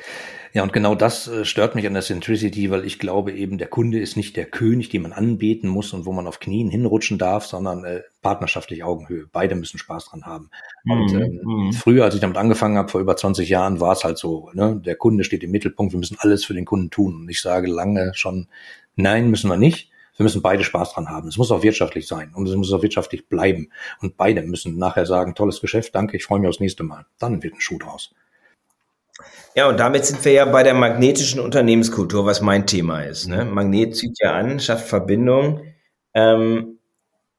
Ja, 0.54 0.64
und 0.64 0.74
genau 0.74 0.96
das 0.96 1.28
äh, 1.28 1.46
stört 1.46 1.76
mich 1.76 1.88
an 1.88 1.94
der 1.94 2.04
Centricity, 2.04 2.70
weil 2.72 2.86
ich 2.86 3.00
glaube 3.00 3.32
eben, 3.32 3.58
der 3.58 3.68
Kunde 3.68 4.00
ist 4.00 4.18
nicht 4.18 4.36
der 4.36 4.46
König, 4.46 4.90
den 4.90 5.04
man 5.04 5.14
anbeten 5.14 5.70
muss 5.70 5.94
und 5.94 6.06
wo 6.06 6.12
man 6.12 6.28
auf 6.28 6.40
Knien 6.40 6.70
hinrutschen 6.70 7.18
darf, 7.18 7.46
sondern 7.46 7.86
äh, 7.86 8.02
partnerschaftlich 8.22 8.84
Augenhöhe. 8.84 9.28
Beide 9.32 9.56
müssen 9.56 9.78
Spaß 9.78 10.06
dran 10.06 10.26
haben. 10.26 10.50
Und 10.86 11.14
mhm, 11.14 11.22
ähm, 11.22 11.42
mhm. 11.44 11.74
früher, 11.74 12.04
als 12.04 12.16
ich 12.16 12.22
damit 12.22 12.38
angefangen 12.38 12.78
habe, 12.78 12.90
vor 12.90 13.00
über 13.00 13.16
20 13.16 13.48
Jahren, 13.48 13.80
war 13.80 13.94
es 13.94 14.04
halt 14.04 14.18
so, 14.18 14.50
ne? 14.54 14.82
der 14.84 14.96
Kunde 14.96 15.24
steht 15.24 15.44
im 15.44 15.52
Mittelpunkt, 15.52 15.94
wir 15.94 16.00
müssen 16.00 16.18
alles 16.20 16.44
für 16.44 16.54
den 16.54 16.66
Kunden 16.66 16.90
tun. 16.90 17.16
Und 17.16 17.30
ich 17.30 17.42
sage 17.42 17.68
lange 17.68 18.12
schon, 18.14 18.48
nein, 18.96 19.30
müssen 19.30 19.50
wir 19.50 19.58
nicht. 19.58 19.90
Wir 20.18 20.24
müssen 20.26 20.42
beide 20.42 20.64
Spaß 20.64 20.94
dran 20.94 21.10
haben. 21.10 21.30
Es 21.30 21.38
muss 21.38 21.52
auch 21.52 21.64
wirtschaftlich 21.64 22.06
sein 22.06 22.32
und 22.36 22.48
es 22.48 22.56
muss 22.56 22.72
auch 22.74 22.84
wirtschaftlich 22.84 23.28
bleiben. 23.28 23.70
Und 24.02 24.18
beide 24.18 24.42
müssen 24.44 24.78
nachher 24.78 25.06
sagen, 25.06 25.34
tolles 25.34 25.62
Geschäft, 25.62 25.96
danke, 25.96 26.18
ich 26.18 26.26
freue 26.26 26.40
mich 26.40 26.50
aufs 26.50 26.60
nächste 26.60 26.84
Mal. 26.84 27.06
Dann 27.18 27.42
wird 27.42 27.56
ein 27.56 27.62
Schuh 27.62 27.80
draus. 27.80 28.14
Ja, 29.56 29.70
und 29.70 29.80
damit 29.80 30.06
sind 30.06 30.24
wir 30.26 30.32
ja 30.32 30.46
bei 30.46 30.64
der 30.64 30.74
magnetischen 30.74 31.40
Unternehmenskultur, 31.40 32.26
was 32.26 32.42
mein 32.42 32.68
Thema 32.68 33.04
ist. 33.04 33.28
Ne? 33.28 33.46
Mhm. 33.46 33.54
Magnet 33.54 33.96
zieht 33.96 34.18
ja 34.22 34.34
an, 34.34 34.60
schafft 34.60 34.88
Verbindung. 34.88 35.62
Ähm, 36.14 36.80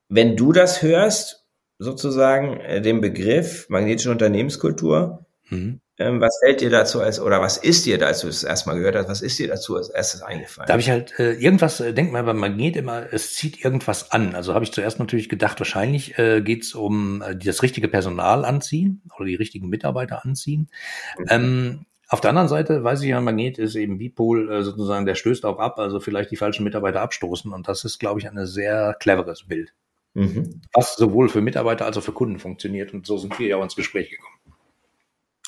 wenn 0.09 0.37
du 0.37 0.53
das 0.53 0.83
hörst, 0.83 1.47
sozusagen 1.79 2.61
äh, 2.61 2.81
den 2.81 3.01
Begriff 3.01 3.69
magnetische 3.69 4.11
Unternehmenskultur, 4.11 5.27
mhm. 5.51 5.82
Ähm, 5.99 6.21
was 6.21 6.39
fällt 6.43 6.61
dir 6.63 6.71
dazu 6.71 7.01
als, 7.01 7.21
oder 7.21 7.41
was 7.41 7.59
ist 7.59 7.85
dir 7.85 7.99
dazu, 7.99 8.09
als 8.09 8.21
du 8.21 8.29
es 8.29 8.45
erstmal 8.45 8.77
gehört 8.77 8.97
hast, 8.97 9.09
was 9.09 9.21
ist 9.21 9.39
dir 9.39 9.49
dazu 9.49 9.77
als 9.77 9.91
erstes 9.91 10.23
eingefallen? 10.23 10.67
Da 10.67 10.73
habe 10.73 10.81
ich 10.81 10.91
halt 10.91 11.19
äh, 11.19 11.33
irgendwas, 11.33 11.81
äh, 11.81 11.93
denk 11.93 12.13
mal 12.13 12.25
beim 12.25 12.39
Magnet 12.39 12.77
immer, 12.77 13.13
es 13.13 13.35
zieht 13.35 13.63
irgendwas 13.63 14.11
an. 14.11 14.35
Also 14.35 14.55
habe 14.55 14.65
ich 14.65 14.73
zuerst 14.73 14.99
natürlich 14.99 15.29
gedacht, 15.29 15.61
wahrscheinlich 15.61 16.19
äh, 16.19 16.41
geht 16.41 16.63
es 16.63 16.75
um 16.75 17.23
äh, 17.23 17.37
das 17.37 17.63
richtige 17.63 17.89
Personal 17.89 18.45
anziehen 18.45 19.03
oder 19.17 19.27
die 19.27 19.35
richtigen 19.35 19.69
Mitarbeiter 19.69 20.25
anziehen. 20.25 20.71
Mhm. 21.19 21.27
Ähm, 21.29 21.87
auf 22.09 22.21
der 22.21 22.31
anderen 22.31 22.49
Seite 22.49 22.85
weiß 22.85 23.03
ich, 23.03 23.15
ein 23.15 23.25
Magnet 23.25 23.59
ist 23.59 23.75
eben 23.75 23.99
Bipol 23.99 24.51
äh, 24.51 24.63
sozusagen, 24.63 25.07
der 25.07 25.15
stößt 25.15 25.45
auch 25.45 25.59
ab, 25.59 25.79
also 25.79 26.01
vielleicht 26.01 26.31
die 26.31 26.37
falschen 26.37 26.65
Mitarbeiter 26.65 27.01
abstoßen. 27.03 27.53
Und 27.53 27.69
das 27.69 27.85
ist, 27.85 27.99
glaube 27.99 28.21
ich, 28.21 28.29
ein 28.29 28.47
sehr 28.47 28.97
cleveres 28.99 29.47
Bild. 29.47 29.75
Mhm. 30.15 30.61
Was 30.75 30.97
sowohl 30.97 31.29
für 31.29 31.41
Mitarbeiter 31.41 31.87
als 31.87 31.97
auch 31.97 32.03
für 32.03 32.13
Kunden 32.13 32.39
funktioniert. 32.39 32.93
Und 32.93 33.07
so 33.07 33.17
sind 33.17 33.39
wir 33.39 33.47
ja 33.47 33.57
auch 33.57 33.63
ins 33.63 33.77
Gespräch 33.77 34.11
gekommen. 34.11 34.37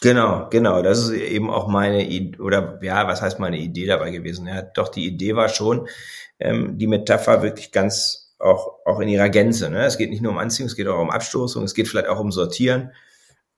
Genau, 0.04 0.48
genau. 0.50 0.82
Das 0.82 0.98
ist 0.98 1.12
eben 1.12 1.48
auch 1.48 1.66
meine 1.66 2.06
Idee, 2.06 2.38
oder 2.38 2.78
ja, 2.82 3.08
was 3.08 3.22
heißt 3.22 3.38
meine 3.38 3.56
Idee 3.56 3.86
dabei 3.86 4.10
gewesen? 4.10 4.46
Ja, 4.46 4.60
doch 4.60 4.88
die 4.88 5.06
Idee 5.06 5.34
war 5.34 5.48
schon, 5.48 5.88
ähm, 6.38 6.76
die 6.76 6.86
Metapher 6.86 7.42
wirklich 7.42 7.72
ganz 7.72 8.34
auch, 8.38 8.80
auch 8.84 9.00
in 9.00 9.08
ihrer 9.08 9.30
Gänze. 9.30 9.70
Ne? 9.70 9.82
Es 9.86 9.96
geht 9.96 10.10
nicht 10.10 10.20
nur 10.20 10.32
um 10.32 10.36
Anziehung, 10.36 10.66
es 10.66 10.76
geht 10.76 10.88
auch 10.88 11.00
um 11.00 11.08
Abstoßung, 11.08 11.64
es 11.64 11.72
geht 11.72 11.88
vielleicht 11.88 12.08
auch 12.08 12.20
um 12.20 12.32
Sortieren, 12.32 12.90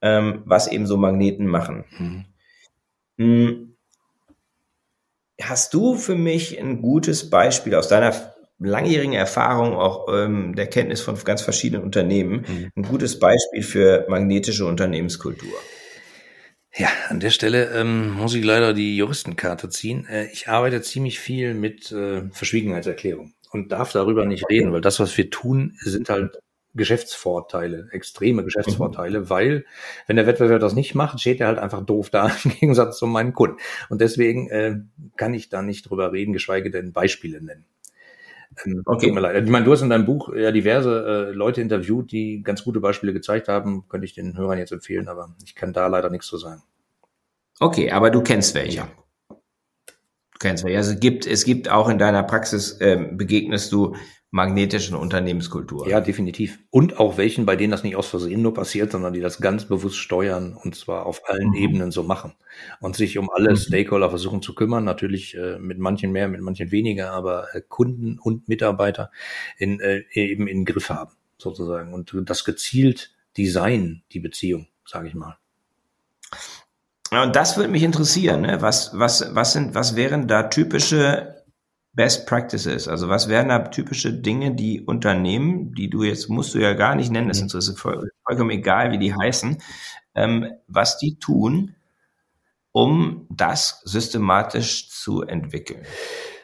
ähm, 0.03 0.43
was 0.45 0.69
eben 0.69 0.87
so 0.87 0.97
Magneten 0.97 1.49
machen. 1.49 1.85
Mhm. 1.99 2.25
Hm. 3.19 3.77
Hast 5.43 5.75
du 5.75 5.97
für 5.97 6.15
mich 6.15 6.61
ein 6.61 6.81
gutes 6.81 7.29
Beispiel 7.29 7.75
aus 7.75 7.89
deiner 7.89 8.15
langjährigen 8.61 9.15
Erfahrung, 9.15 9.75
auch 9.75 10.07
ähm, 10.15 10.55
der 10.55 10.69
Kenntnis 10.69 11.01
von 11.01 11.19
ganz 11.25 11.43
verschiedenen 11.43 11.83
Unternehmen, 11.83 12.45
mhm. 12.47 12.71
ein 12.77 12.83
gutes 12.85 13.19
Beispiel 13.19 13.65
für 13.65 14.07
magnetische 14.09 14.65
Unternehmenskultur? 14.65 15.51
Ja, 16.79 16.89
an 17.09 17.21
der 17.21 17.31
Stelle 17.31 17.71
ähm, 17.71 18.13
muss 18.13 18.35
ich 18.35 18.45
leider 18.45 18.75
die 18.75 18.97
Juristenkarte 18.99 19.71
ziehen. 19.71 20.07
Äh, 20.07 20.27
ich 20.27 20.49
arbeite 20.49 20.83
ziemlich 20.83 21.19
viel 21.19 21.55
mit 21.55 21.91
äh, 21.91 22.29
Verschwiegenheitserklärung 22.31 23.33
und 23.51 23.73
darf 23.73 23.93
darüber 23.93 24.27
nicht 24.27 24.45
reden, 24.51 24.73
weil 24.73 24.83
das, 24.83 25.01
was 25.01 25.17
wir 25.17 25.31
tun, 25.31 25.79
sind 25.81 26.11
halt 26.11 26.39
Geschäftsvorteile, 26.75 27.89
extreme 27.93 28.45
Geschäftsvorteile, 28.45 29.21
mhm. 29.21 29.31
weil 29.31 29.65
wenn 30.07 30.17
der 30.17 30.27
Wettbewerb 30.27 30.61
das 30.61 30.75
nicht 30.75 30.95
macht, 30.95 31.19
steht 31.19 31.41
er 31.41 31.47
halt 31.47 31.59
einfach 31.59 31.85
doof 31.85 32.11
da 32.11 32.31
im 32.45 32.51
Gegensatz 32.51 32.99
zu 32.99 33.07
meinen 33.07 33.33
Kunden. 33.33 33.57
Und 33.89 34.03
deswegen 34.03 34.51
äh, 34.51 34.77
kann 35.17 35.33
ich 35.33 35.49
da 35.49 35.63
nicht 35.63 35.89
drüber 35.89 36.13
reden, 36.13 36.35
geschweige 36.35 36.71
denn 36.71 36.93
Beispiele 36.93 37.43
nennen. 37.43 37.65
Ähm, 38.65 38.83
okay. 38.85 39.07
Tut 39.07 39.15
mir 39.15 39.21
leid. 39.21 39.45
Ich 39.45 39.51
meine, 39.51 39.65
du 39.65 39.73
hast 39.73 39.83
in 39.83 39.91
deinem 39.91 40.07
Buch 40.07 40.35
ja 40.35 40.53
diverse 40.53 41.31
äh, 41.31 41.33
Leute 41.33 41.61
interviewt, 41.61 42.13
die 42.13 42.43
ganz 42.43 42.65
gute 42.65 42.81
Beispiele 42.81 43.13
gezeigt 43.13 43.49
haben. 43.49 43.89
Könnte 43.89 44.07
ich 44.07 44.15
den 44.15 44.37
Hörern 44.37 44.59
jetzt 44.59 44.73
empfehlen, 44.73 45.09
aber 45.09 45.35
ich 45.45 45.55
kann 45.55 45.73
da 45.73 45.87
leider 45.87 46.11
nichts 46.11 46.27
zu 46.27 46.39
sagen. 46.39 46.63
Okay, 47.59 47.91
aber 47.91 48.11
du 48.11 48.23
kennst 48.23 48.55
welche. 48.55 48.89
Du 49.29 50.39
kennst 50.39 50.65
welche. 50.65 50.79
Also 50.79 50.93
es 50.93 51.01
gibt, 51.01 51.27
es 51.27 51.45
gibt 51.45 51.71
auch 51.71 51.89
in 51.89 51.99
deiner 51.99 52.23
Praxis, 52.23 52.73
äh, 52.81 52.97
begegnest 53.13 53.73
du 53.73 53.97
magnetischen 54.37 54.95
Unternehmenskultur. 54.95 55.89
Ja, 55.89 56.03
definitiv. 56.03 56.59
Und 56.69 56.99
auch 57.01 57.17
welchen, 57.17 57.47
bei 57.47 57.57
denen 57.57 57.71
das 57.71 57.83
nicht 57.83 57.97
aus 57.97 58.07
Versehen 58.07 58.43
nur 58.43 58.53
passiert, 58.53 58.93
sondern 58.93 59.15
die 59.15 59.23
das 59.23 59.41
ganz 59.41 59.65
bewusst 59.65 59.97
steuern 59.97 60.55
und 60.55 60.77
zwar 60.77 61.07
auf 61.07 61.23
allen 61.27 61.49
mhm. 61.49 61.55
Ebenen 61.55 61.91
so 61.91 62.03
machen 62.03 62.35
und 62.81 62.97
sich 62.97 63.17
um 63.17 63.31
alle 63.31 63.53
mhm. 63.53 63.57
Stakeholder 63.57 64.11
versuchen 64.11 64.43
zu 64.43 64.55
kümmern. 64.55 64.85
Natürlich 64.85 65.35
äh, 65.39 65.59
mit 65.59 65.79
manchen 65.79 66.13
mehr, 66.13 66.29
mit 66.29 66.43
manchen 66.43 66.71
weniger, 66.71 67.13
aber 67.13 67.55
äh, 67.55 67.63
Kunden 67.67 68.19
und 68.19 68.47
Mitarbeiter 68.47 69.11
in, 69.57 69.81
äh, 69.81 70.03
eben 70.13 70.47
in 70.47 70.67
Griff 70.67 70.91
haben 70.91 71.13
sozusagen 71.39 71.95
und 71.95 72.15
das 72.27 72.45
gezielt 72.45 73.15
designen, 73.39 74.03
die 74.13 74.21
Beziehung, 74.21 74.69
sage 74.85 75.09
ich 75.09 75.15
mal. 75.15 75.39
Ja, 77.11 77.23
und 77.23 77.35
das 77.35 77.57
würde 77.57 77.71
mich 77.71 77.85
interessieren. 77.85 78.43
Ne? 78.43 78.61
Was, 78.61 78.91
was, 78.93 79.35
was, 79.35 79.55
sind, 79.55 79.75
was 79.75 79.97
wären 79.97 80.29
da 80.29 80.43
typische 80.45 81.36
Best 81.97 82.27
Practices? 82.27 82.87
Also 82.87 83.09
was 83.09 83.29
wären 83.29 83.49
da 83.49 83.59
typische 83.59 84.13
Dinge, 84.13 84.55
die 84.55 84.83
Unternehmen, 84.83 85.75
die 85.75 85.91
du 85.91 86.05
jetzt 86.05 86.29
musst 86.29 86.55
du 86.55 86.59
ja 86.59 86.75
gar 86.75 86.95
nicht 86.95 87.11
nennen, 87.11 87.29
das 87.29 87.41
mhm. 87.41 87.59
ist 87.59 87.79
voll, 87.79 88.11
vollkommen 88.25 88.51
egal, 88.51 88.93
wie 88.93 88.99
die 88.99 89.15
heißen, 89.15 89.59
ähm, 90.15 90.53
was 90.69 90.99
die 90.99 91.19
tun, 91.19 91.75
um 92.71 93.27
das 93.31 93.81
systematisch 93.85 94.91
zu 94.91 95.23
entwickeln? 95.23 95.81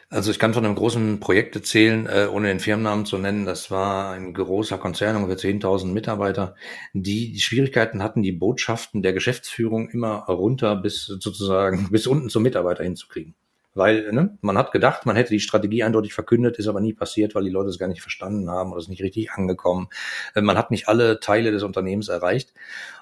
Also 0.09 0.29
ich 0.29 0.37
kann 0.37 0.53
von 0.53 0.63
einem 0.63 0.75
großen 0.75 1.19
Projekt 1.19 1.55
erzählen, 1.55 2.07
äh, 2.07 2.27
ohne 2.31 2.47
den 2.47 2.59
Firmennamen 2.59 3.05
zu 3.05 3.17
nennen. 3.17 3.45
Das 3.45 3.71
war 3.71 4.13
ein 4.13 4.33
großer 4.33 4.77
Konzern, 4.77 5.15
ungefähr 5.15 5.37
10.000 5.37 5.91
Mitarbeiter, 5.91 6.55
die 6.93 7.39
Schwierigkeiten 7.39 8.03
hatten, 8.03 8.21
die 8.21 8.31
Botschaften 8.31 9.01
der 9.01 9.13
Geschäftsführung 9.13 9.89
immer 9.89 10.25
runter 10.25 10.75
bis 10.75 11.05
sozusagen 11.05 11.87
bis 11.91 12.05
unten 12.05 12.29
zum 12.29 12.43
Mitarbeiter 12.43 12.83
hinzukriegen. 12.83 13.33
Weil 13.73 14.11
ne, 14.11 14.37
man 14.41 14.57
hat 14.57 14.71
gedacht, 14.71 15.05
man 15.05 15.15
hätte 15.15 15.33
die 15.33 15.39
Strategie 15.39 15.83
eindeutig 15.83 16.13
verkündet, 16.13 16.57
ist 16.57 16.67
aber 16.67 16.79
nie 16.79 16.93
passiert, 16.93 17.33
weil 17.35 17.43
die 17.43 17.49
Leute 17.49 17.69
es 17.69 17.79
gar 17.79 17.87
nicht 17.87 18.01
verstanden 18.01 18.49
haben 18.49 18.71
oder 18.71 18.79
es 18.79 18.87
nicht 18.87 19.01
richtig 19.01 19.31
angekommen. 19.31 19.89
Äh, 20.35 20.41
man 20.41 20.57
hat 20.57 20.71
nicht 20.71 20.87
alle 20.87 21.19
Teile 21.19 21.51
des 21.51 21.63
Unternehmens 21.63 22.07
erreicht. 22.07 22.53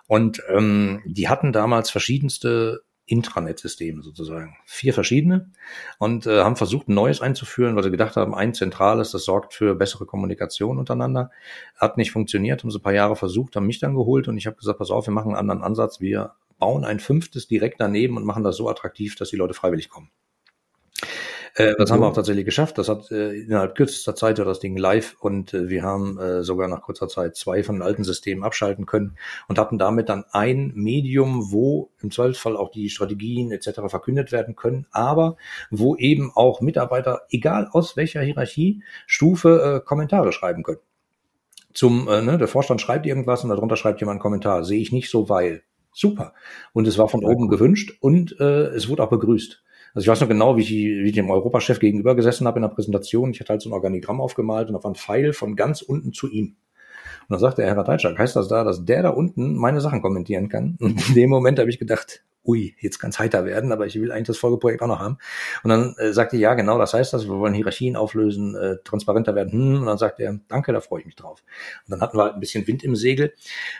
Und 0.07 0.41
ähm, 0.49 1.01
die 1.05 1.27
hatten 1.27 1.53
damals 1.53 1.89
verschiedenste 1.89 2.83
Intranet-Systeme 3.05 4.01
sozusagen. 4.01 4.55
Vier 4.65 4.93
verschiedene 4.93 5.51
und 5.97 6.25
äh, 6.27 6.41
haben 6.41 6.55
versucht, 6.55 6.87
ein 6.87 6.93
neues 6.93 7.21
einzuführen, 7.21 7.75
weil 7.75 7.83
sie 7.83 7.91
gedacht 7.91 8.15
haben, 8.15 8.33
ein 8.33 8.53
zentrales, 8.53 9.11
das 9.11 9.25
sorgt 9.25 9.53
für 9.53 9.75
bessere 9.75 10.05
Kommunikation 10.05 10.77
untereinander. 10.77 11.31
Hat 11.75 11.97
nicht 11.97 12.11
funktioniert, 12.11 12.63
haben 12.63 12.71
sie 12.71 12.79
ein 12.79 12.83
paar 12.83 12.93
Jahre 12.93 13.17
versucht, 13.17 13.55
haben 13.55 13.67
mich 13.67 13.79
dann 13.79 13.95
geholt 13.95 14.29
und 14.29 14.37
ich 14.37 14.47
habe 14.47 14.55
gesagt, 14.55 14.79
pass 14.79 14.91
auf, 14.91 15.07
wir 15.07 15.13
machen 15.13 15.29
einen 15.35 15.49
anderen 15.49 15.63
Ansatz. 15.63 15.99
Wir 15.99 16.35
bauen 16.57 16.85
ein 16.85 16.99
fünftes 16.99 17.47
direkt 17.47 17.81
daneben 17.81 18.15
und 18.15 18.25
machen 18.25 18.43
das 18.43 18.55
so 18.55 18.69
attraktiv, 18.69 19.15
dass 19.15 19.29
die 19.29 19.35
Leute 19.35 19.53
freiwillig 19.53 19.89
kommen. 19.89 20.09
Äh, 21.55 21.75
das 21.77 21.91
haben 21.91 22.01
wir 22.01 22.07
auch 22.07 22.13
tatsächlich 22.13 22.45
geschafft. 22.45 22.77
Das 22.77 22.87
hat 22.87 23.11
äh, 23.11 23.33
innerhalb 23.33 23.75
kürzester 23.75 24.15
Zeit 24.15 24.37
war 24.37 24.45
das 24.45 24.59
Ding 24.59 24.77
live 24.77 25.15
und 25.19 25.53
äh, 25.53 25.69
wir 25.69 25.83
haben 25.83 26.17
äh, 26.17 26.43
sogar 26.43 26.67
nach 26.67 26.81
kurzer 26.81 27.07
Zeit 27.07 27.35
zwei 27.35 27.63
von 27.63 27.75
den 27.75 27.81
alten 27.81 28.03
Systemen 28.03 28.43
abschalten 28.43 28.85
können 28.85 29.17
und 29.47 29.59
hatten 29.59 29.77
damit 29.77 30.09
dann 30.09 30.23
ein 30.31 30.71
Medium, 30.75 31.51
wo 31.51 31.91
im 32.01 32.11
Zweifelsfall 32.11 32.55
auch 32.55 32.71
die 32.71 32.89
Strategien 32.89 33.51
etc. 33.51 33.81
verkündet 33.87 34.31
werden 34.31 34.55
können, 34.55 34.87
aber 34.91 35.37
wo 35.69 35.95
eben 35.95 36.31
auch 36.33 36.61
Mitarbeiter, 36.61 37.23
egal 37.29 37.67
aus 37.71 37.97
welcher 37.97 38.21
Hierarchie, 38.21 38.83
Stufe, 39.05 39.81
äh, 39.81 39.85
Kommentare 39.85 40.31
schreiben 40.31 40.63
können. 40.63 40.79
Zum, 41.73 42.07
äh, 42.07 42.21
ne, 42.21 42.37
der 42.37 42.47
Vorstand 42.47 42.81
schreibt 42.81 43.05
irgendwas 43.05 43.43
und 43.43 43.49
darunter 43.49 43.75
schreibt 43.75 43.99
jemand 44.01 44.15
einen 44.15 44.21
Kommentar. 44.21 44.63
Sehe 44.63 44.81
ich 44.81 44.91
nicht 44.91 45.09
so, 45.09 45.29
weil. 45.29 45.63
Super. 45.93 46.33
Und 46.71 46.87
es 46.87 46.97
war 46.97 47.09
von 47.09 47.23
oben 47.25 47.49
gewünscht 47.49 47.97
und 47.99 48.39
äh, 48.39 48.67
es 48.67 48.87
wurde 48.87 49.03
auch 49.03 49.09
begrüßt. 49.09 49.61
Also 49.93 50.05
ich 50.05 50.07
weiß 50.07 50.21
noch 50.21 50.27
genau, 50.27 50.57
wie 50.57 50.61
ich, 50.61 50.71
wie 50.71 51.09
ich 51.09 51.15
dem 51.15 51.29
Europachef 51.29 51.79
gegenüber 51.79 52.15
gesessen 52.15 52.47
habe 52.47 52.59
in 52.59 52.63
der 52.63 52.69
Präsentation. 52.69 53.31
Ich 53.31 53.39
hatte 53.39 53.49
halt 53.49 53.61
so 53.61 53.69
ein 53.69 53.73
Organigramm 53.73 54.21
aufgemalt 54.21 54.67
und 54.67 54.73
da 54.73 54.83
war 54.83 54.91
ein 54.91 54.95
Pfeil 54.95 55.33
von 55.33 55.55
ganz 55.55 55.81
unten 55.81 56.13
zu 56.13 56.29
ihm. 56.29 56.55
Und 57.21 57.35
dann 57.35 57.39
sagte 57.39 57.63
Herr 57.63 57.77
Ratajczak, 57.77 58.17
heißt 58.17 58.35
das 58.35 58.47
da, 58.47 58.63
dass 58.63 58.85
der 58.85 59.03
da 59.03 59.09
unten 59.09 59.55
meine 59.55 59.81
Sachen 59.81 60.01
kommentieren 60.01 60.49
kann? 60.49 60.77
Und 60.81 61.07
in 61.09 61.15
dem 61.15 61.29
Moment 61.29 61.59
habe 61.59 61.69
ich 61.69 61.79
gedacht, 61.79 62.23
ui, 62.43 62.75
jetzt 62.79 62.99
kann 62.99 63.11
es 63.11 63.19
heiter 63.19 63.45
werden, 63.45 63.71
aber 63.71 63.85
ich 63.85 63.95
will 63.95 64.11
eigentlich 64.11 64.27
das 64.27 64.37
Folgeprojekt 64.37 64.81
auch 64.81 64.87
noch 64.87 64.99
haben. 64.99 65.17
Und 65.63 65.69
dann 65.69 65.95
äh, 65.97 66.11
sagte 66.11 66.35
ich, 66.35 66.41
ja, 66.41 66.55
genau, 66.55 66.77
das 66.77 66.93
heißt 66.93 67.13
das, 67.13 67.27
wir 67.27 67.35
wollen 67.37 67.53
Hierarchien 67.53 67.95
auflösen, 67.95 68.55
äh, 68.55 68.77
transparenter 68.83 69.35
werden. 69.35 69.51
Hm. 69.51 69.79
Und 69.81 69.85
dann 69.85 69.97
sagte 69.97 70.23
er, 70.23 70.39
danke, 70.47 70.73
da 70.73 70.81
freue 70.81 71.01
ich 71.01 71.05
mich 71.05 71.15
drauf. 71.15 71.43
Und 71.85 71.91
dann 71.91 72.01
hatten 72.01 72.17
wir 72.17 72.23
halt 72.23 72.33
ein 72.33 72.39
bisschen 72.39 72.65
Wind 72.67 72.83
im 72.83 72.95
Segel. 72.95 73.33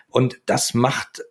Und 0.10 0.42
das 0.46 0.74
macht, 0.74 1.24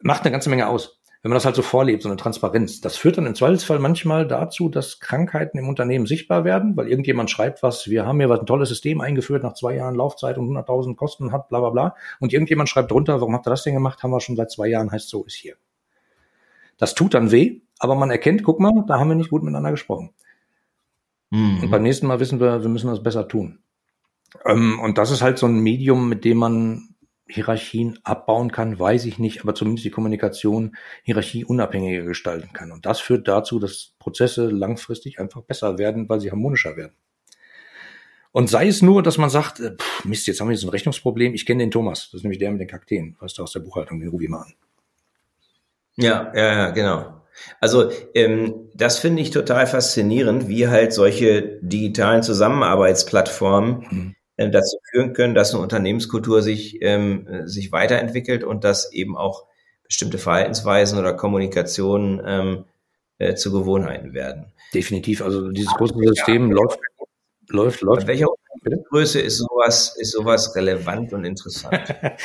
macht 0.00 0.22
eine 0.22 0.32
ganze 0.32 0.50
Menge 0.50 0.68
aus. 0.68 1.01
Wenn 1.22 1.28
man 1.28 1.36
das 1.36 1.44
halt 1.44 1.54
so 1.54 1.62
vorlebt, 1.62 2.02
so 2.02 2.08
eine 2.08 2.16
Transparenz, 2.16 2.80
das 2.80 2.96
führt 2.96 3.16
dann 3.16 3.26
im 3.26 3.36
Zweifelsfall 3.36 3.78
manchmal 3.78 4.26
dazu, 4.26 4.68
dass 4.68 4.98
Krankheiten 4.98 5.56
im 5.56 5.68
Unternehmen 5.68 6.04
sichtbar 6.04 6.44
werden, 6.44 6.76
weil 6.76 6.88
irgendjemand 6.88 7.30
schreibt 7.30 7.62
was, 7.62 7.88
wir 7.88 8.04
haben 8.04 8.18
hier 8.18 8.28
was 8.28 8.40
ein 8.40 8.46
tolles 8.46 8.68
System 8.68 9.00
eingeführt, 9.00 9.44
nach 9.44 9.54
zwei 9.54 9.76
Jahren 9.76 9.94
Laufzeit 9.94 10.36
und 10.36 10.50
100.000 10.50 10.96
Kosten 10.96 11.30
hat, 11.30 11.48
bla 11.48 11.60
bla 11.60 11.70
bla. 11.70 11.96
Und 12.18 12.32
irgendjemand 12.32 12.68
schreibt 12.68 12.90
drunter, 12.90 13.20
warum 13.20 13.34
habt 13.34 13.46
ihr 13.46 13.50
das 13.50 13.62
denn 13.62 13.74
gemacht? 13.74 14.02
Haben 14.02 14.10
wir 14.10 14.20
schon 14.20 14.34
seit 14.34 14.50
zwei 14.50 14.66
Jahren, 14.66 14.90
heißt 14.90 15.08
so, 15.08 15.24
ist 15.24 15.36
hier. 15.36 15.54
Das 16.76 16.94
tut 16.94 17.14
dann 17.14 17.30
weh, 17.30 17.60
aber 17.78 17.94
man 17.94 18.10
erkennt, 18.10 18.42
guck 18.42 18.58
mal, 18.58 18.84
da 18.88 18.98
haben 18.98 19.08
wir 19.08 19.14
nicht 19.14 19.30
gut 19.30 19.44
miteinander 19.44 19.70
gesprochen. 19.70 20.10
Mhm. 21.30 21.60
Und 21.62 21.70
beim 21.70 21.84
nächsten 21.84 22.08
Mal 22.08 22.18
wissen 22.18 22.40
wir, 22.40 22.62
wir 22.62 22.68
müssen 22.68 22.88
das 22.88 23.00
besser 23.00 23.28
tun. 23.28 23.60
Ähm, 24.44 24.80
und 24.80 24.98
das 24.98 25.12
ist 25.12 25.22
halt 25.22 25.38
so 25.38 25.46
ein 25.46 25.60
Medium, 25.60 26.08
mit 26.08 26.24
dem 26.24 26.38
man 26.38 26.91
Hierarchien 27.26 27.98
abbauen 28.02 28.50
kann, 28.50 28.78
weiß 28.78 29.06
ich 29.06 29.18
nicht, 29.18 29.42
aber 29.42 29.54
zumindest 29.54 29.84
die 29.84 29.90
Kommunikation 29.90 30.76
hierarchieunabhängiger 31.04 32.02
gestalten 32.02 32.52
kann. 32.52 32.72
Und 32.72 32.84
das 32.84 33.00
führt 33.00 33.28
dazu, 33.28 33.58
dass 33.58 33.94
Prozesse 33.98 34.46
langfristig 34.48 35.18
einfach 35.18 35.42
besser 35.42 35.78
werden, 35.78 36.08
weil 36.08 36.20
sie 36.20 36.30
harmonischer 36.30 36.76
werden. 36.76 36.94
Und 38.32 38.48
sei 38.48 38.66
es 38.66 38.80
nur, 38.82 39.02
dass 39.02 39.18
man 39.18 39.30
sagt, 39.30 39.60
äh, 39.60 39.76
pff, 39.76 40.04
Mist, 40.04 40.26
jetzt 40.26 40.40
haben 40.40 40.48
wir 40.48 40.54
jetzt 40.54 40.64
ein 40.64 40.70
Rechnungsproblem, 40.70 41.34
ich 41.34 41.46
kenne 41.46 41.62
den 41.62 41.70
Thomas, 41.70 42.06
das 42.06 42.20
ist 42.20 42.22
nämlich 42.22 42.38
der 42.38 42.50
mit 42.50 42.60
den 42.60 42.68
Kakteen, 42.68 43.16
weißt 43.20 43.38
du, 43.38 43.42
aus 43.42 43.52
der 43.52 43.60
Buchhaltung, 43.60 44.00
den 44.00 44.08
rufe 44.08 44.24
ich 44.24 44.30
mal 44.30 44.42
an. 44.42 44.54
Ja, 45.96 46.32
ja, 46.34 46.54
ja, 46.54 46.70
genau. 46.70 47.22
Also 47.60 47.90
ähm, 48.14 48.70
das 48.74 48.98
finde 48.98 49.22
ich 49.22 49.30
total 49.30 49.66
faszinierend, 49.66 50.48
wie 50.48 50.68
halt 50.68 50.92
solche 50.92 51.58
digitalen 51.62 52.22
Zusammenarbeitsplattformen 52.22 53.86
mhm. 53.90 54.16
Äh, 54.46 54.50
dazu 54.50 54.76
führen 54.90 55.12
können, 55.12 55.34
dass 55.34 55.52
eine 55.52 55.62
Unternehmenskultur 55.62 56.42
sich, 56.42 56.78
ähm, 56.82 57.26
sich 57.44 57.72
weiterentwickelt 57.72 58.44
und 58.44 58.64
dass 58.64 58.92
eben 58.92 59.16
auch 59.16 59.46
bestimmte 59.84 60.18
Verhaltensweisen 60.18 60.98
oder 60.98 61.14
Kommunikationen 61.14 62.22
ähm, 62.24 62.64
äh, 63.18 63.34
zu 63.34 63.52
Gewohnheiten 63.52 64.14
werden. 64.14 64.52
Definitiv. 64.74 65.22
Also 65.22 65.50
dieses 65.50 65.72
große 65.74 65.94
System 65.98 66.48
ja. 66.48 66.56
läuft, 66.56 66.80
läuft, 67.48 67.80
läuft. 67.82 68.06
welcher 68.06 68.26
Größe 68.90 69.20
ist 69.20 69.38
sowas, 69.38 69.94
ist 69.98 70.12
sowas 70.12 70.54
relevant 70.56 71.12
und 71.12 71.24
interessant? 71.24 71.78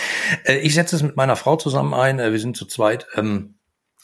Äh, 0.45 0.59
ich 0.59 0.75
setze 0.75 0.95
es 0.95 1.03
mit 1.03 1.15
meiner 1.15 1.35
Frau 1.35 1.55
zusammen 1.55 1.93
ein. 1.93 2.19
Äh, 2.19 2.31
wir 2.31 2.39
sind 2.39 2.55
zu 2.55 2.65
zweit. 2.65 3.07
Ähm, 3.15 3.55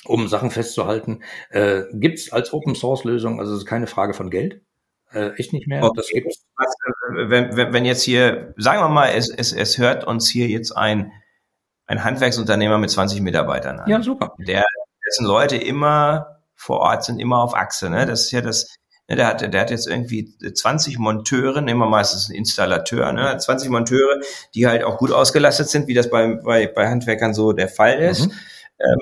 um 0.06 0.28
Sachen 0.28 0.52
festzuhalten. 0.52 1.21
Äh, 1.49 1.84
gibt 1.93 2.19
es 2.19 2.34
als 2.34 2.52
Open 2.52 2.76
Source 2.76 3.06
Lösung, 3.06 3.39
also 3.39 3.54
es 3.54 3.60
ist 3.60 3.65
keine 3.65 3.88
Frage 3.88 4.13
von 4.13 4.30
Geld. 4.30 4.62
Äh, 5.13 5.30
echt 5.38 5.54
nicht 5.54 5.67
mehr. 5.67 5.84
Okay. 5.84 5.93
Das 5.95 6.08
gibt's. 6.08 6.45
Äh, 6.60 7.30
wenn, 7.30 7.56
wenn 7.56 7.86
jetzt 7.86 8.04
hier, 8.04 8.54
sagen 8.58 8.82
wir 8.82 8.89
mal, 8.89 9.10
es, 9.10 9.30
es, 9.30 9.54
es 9.54 9.78
hört 9.78 10.06
uns 10.06 10.30
hier 10.30 10.47
jetzt 10.47 10.71
ein, 10.76 11.12
ein 11.86 12.04
Handwerksunternehmer 12.04 12.78
mit 12.78 12.89
20 12.89 13.21
Mitarbeitern 13.21 13.80
an. 13.80 13.89
Ja, 13.89 14.02
super. 14.02 14.34
Der, 14.39 14.63
dessen 15.06 15.26
Leute 15.26 15.58
immer 15.58 16.39
vor 16.56 16.80
Ort 16.80 17.04
sind, 17.04 17.19
immer 17.19 17.41
auf 17.43 17.54
Achse. 17.56 17.89
Ne? 17.89 18.06
Das 18.06 18.21
ist 18.21 18.32
ja 18.32 18.41
das, 18.41 18.76
ne, 19.08 19.15
der, 19.15 19.28
hat, 19.28 19.41
der 19.41 19.62
hat 19.62 19.69
jetzt 19.69 19.88
irgendwie 19.88 20.36
20 20.39 20.97
Monteure, 20.97 21.62
nehmen 21.62 21.80
wir 21.80 21.89
meistens 21.89 22.30
einen 22.30 22.39
Installateur, 22.39 23.12
ne? 23.12 23.38
20 23.38 23.69
Monteure, 23.69 24.21
die 24.56 24.67
halt 24.67 24.84
auch 24.84 24.97
gut 24.97 25.12
ausgelastet 25.12 25.69
sind, 25.69 25.88
wie 25.88 25.93
das 25.93 26.10
bei, 26.10 26.36
bei, 26.43 26.67
bei 26.67 26.88
Handwerkern 26.88 27.34
so 27.34 27.54
der 27.54 27.67
Fall 27.67 27.99
ist. 27.99 28.28
Mhm. 28.28 28.34
Ähm, 28.80 28.99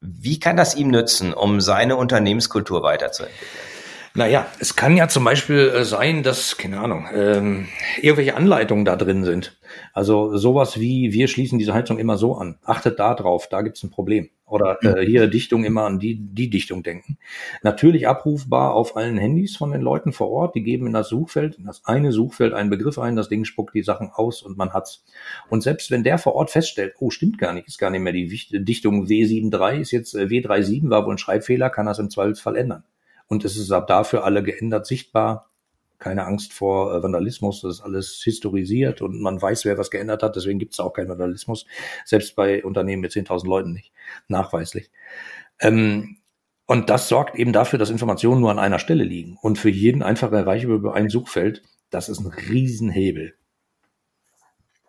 wie 0.00 0.38
kann 0.38 0.56
das 0.56 0.76
ihm 0.76 0.88
nützen, 0.88 1.34
um 1.34 1.60
seine 1.60 1.96
Unternehmenskultur 1.96 2.82
weiterzuentwickeln? 2.82 3.75
Naja, 4.16 4.46
es 4.60 4.76
kann 4.76 4.96
ja 4.96 5.08
zum 5.08 5.24
Beispiel 5.24 5.68
äh, 5.68 5.84
sein, 5.84 6.22
dass, 6.22 6.56
keine 6.56 6.80
Ahnung, 6.80 7.06
ähm, 7.12 7.68
irgendwelche 8.00 8.34
Anleitungen 8.34 8.86
da 8.86 8.96
drin 8.96 9.24
sind. 9.24 9.58
Also 9.92 10.38
sowas 10.38 10.80
wie, 10.80 11.12
wir 11.12 11.28
schließen 11.28 11.58
diese 11.58 11.74
Heizung 11.74 11.98
immer 11.98 12.16
so 12.16 12.34
an. 12.34 12.56
Achtet 12.64 12.98
da 12.98 13.12
drauf, 13.12 13.46
da 13.50 13.60
gibt's 13.60 13.82
ein 13.82 13.90
Problem. 13.90 14.30
Oder 14.46 14.78
äh, 14.82 15.04
hier 15.04 15.26
Dichtung 15.26 15.64
immer 15.64 15.84
an 15.84 15.98
die, 15.98 16.16
die 16.18 16.48
Dichtung 16.48 16.82
denken. 16.82 17.18
Natürlich 17.62 18.08
abrufbar 18.08 18.72
auf 18.72 18.96
allen 18.96 19.18
Handys 19.18 19.54
von 19.54 19.70
den 19.72 19.82
Leuten 19.82 20.12
vor 20.12 20.30
Ort. 20.30 20.54
Die 20.54 20.62
geben 20.62 20.86
in 20.86 20.94
das 20.94 21.10
Suchfeld, 21.10 21.58
in 21.58 21.64
das 21.64 21.84
eine 21.84 22.10
Suchfeld 22.10 22.54
einen 22.54 22.70
Begriff 22.70 22.98
ein, 22.98 23.16
das 23.16 23.28
Ding 23.28 23.44
spuckt 23.44 23.74
die 23.74 23.82
Sachen 23.82 24.10
aus 24.14 24.40
und 24.40 24.56
man 24.56 24.72
hat's. 24.72 25.04
Und 25.50 25.62
selbst 25.62 25.90
wenn 25.90 26.04
der 26.04 26.16
vor 26.16 26.36
Ort 26.36 26.50
feststellt, 26.50 26.94
oh, 27.00 27.10
stimmt 27.10 27.36
gar 27.36 27.52
nicht, 27.52 27.68
ist 27.68 27.78
gar 27.78 27.90
nicht 27.90 28.00
mehr 28.00 28.14
die 28.14 28.28
Dichtung 28.28 29.04
W73, 29.04 29.80
ist 29.80 29.90
jetzt 29.90 30.14
äh, 30.14 30.24
W37, 30.24 30.88
war 30.88 31.04
wohl 31.04 31.16
ein 31.16 31.18
Schreibfehler, 31.18 31.68
kann 31.68 31.84
das 31.84 31.98
im 31.98 32.08
Zweifelsfall 32.08 32.56
ändern 32.56 32.84
und 33.28 33.44
es 33.44 33.56
ist 33.56 33.70
ab 33.72 33.86
dafür 33.86 34.24
alle 34.24 34.42
geändert 34.42 34.86
sichtbar. 34.86 35.50
Keine 35.98 36.26
Angst 36.26 36.52
vor 36.52 36.94
äh, 36.94 37.02
Vandalismus, 37.02 37.62
das 37.62 37.76
ist 37.76 37.80
alles 37.80 38.20
historisiert 38.22 39.00
und 39.00 39.20
man 39.20 39.40
weiß, 39.40 39.64
wer 39.64 39.78
was 39.78 39.90
geändert 39.90 40.22
hat, 40.22 40.36
deswegen 40.36 40.58
gibt 40.58 40.74
es 40.74 40.80
auch 40.80 40.92
keinen 40.92 41.08
Vandalismus, 41.08 41.66
selbst 42.04 42.36
bei 42.36 42.64
Unternehmen 42.64 43.00
mit 43.00 43.12
10.000 43.12 43.46
Leuten 43.46 43.72
nicht, 43.72 43.92
nachweislich. 44.28 44.90
Ähm, 45.58 46.18
und 46.66 46.90
das 46.90 47.08
sorgt 47.08 47.36
eben 47.36 47.52
dafür, 47.52 47.78
dass 47.78 47.90
Informationen 47.90 48.40
nur 48.40 48.50
an 48.50 48.58
einer 48.58 48.78
Stelle 48.78 49.04
liegen 49.04 49.38
und 49.40 49.58
für 49.58 49.70
jeden 49.70 50.02
einfach 50.02 50.32
erreichbar 50.32 50.74
über 50.74 50.94
ein 50.94 51.08
Suchfeld. 51.08 51.62
Das 51.90 52.08
ist 52.08 52.18
ein 52.18 52.26
Riesenhebel. 52.26 53.34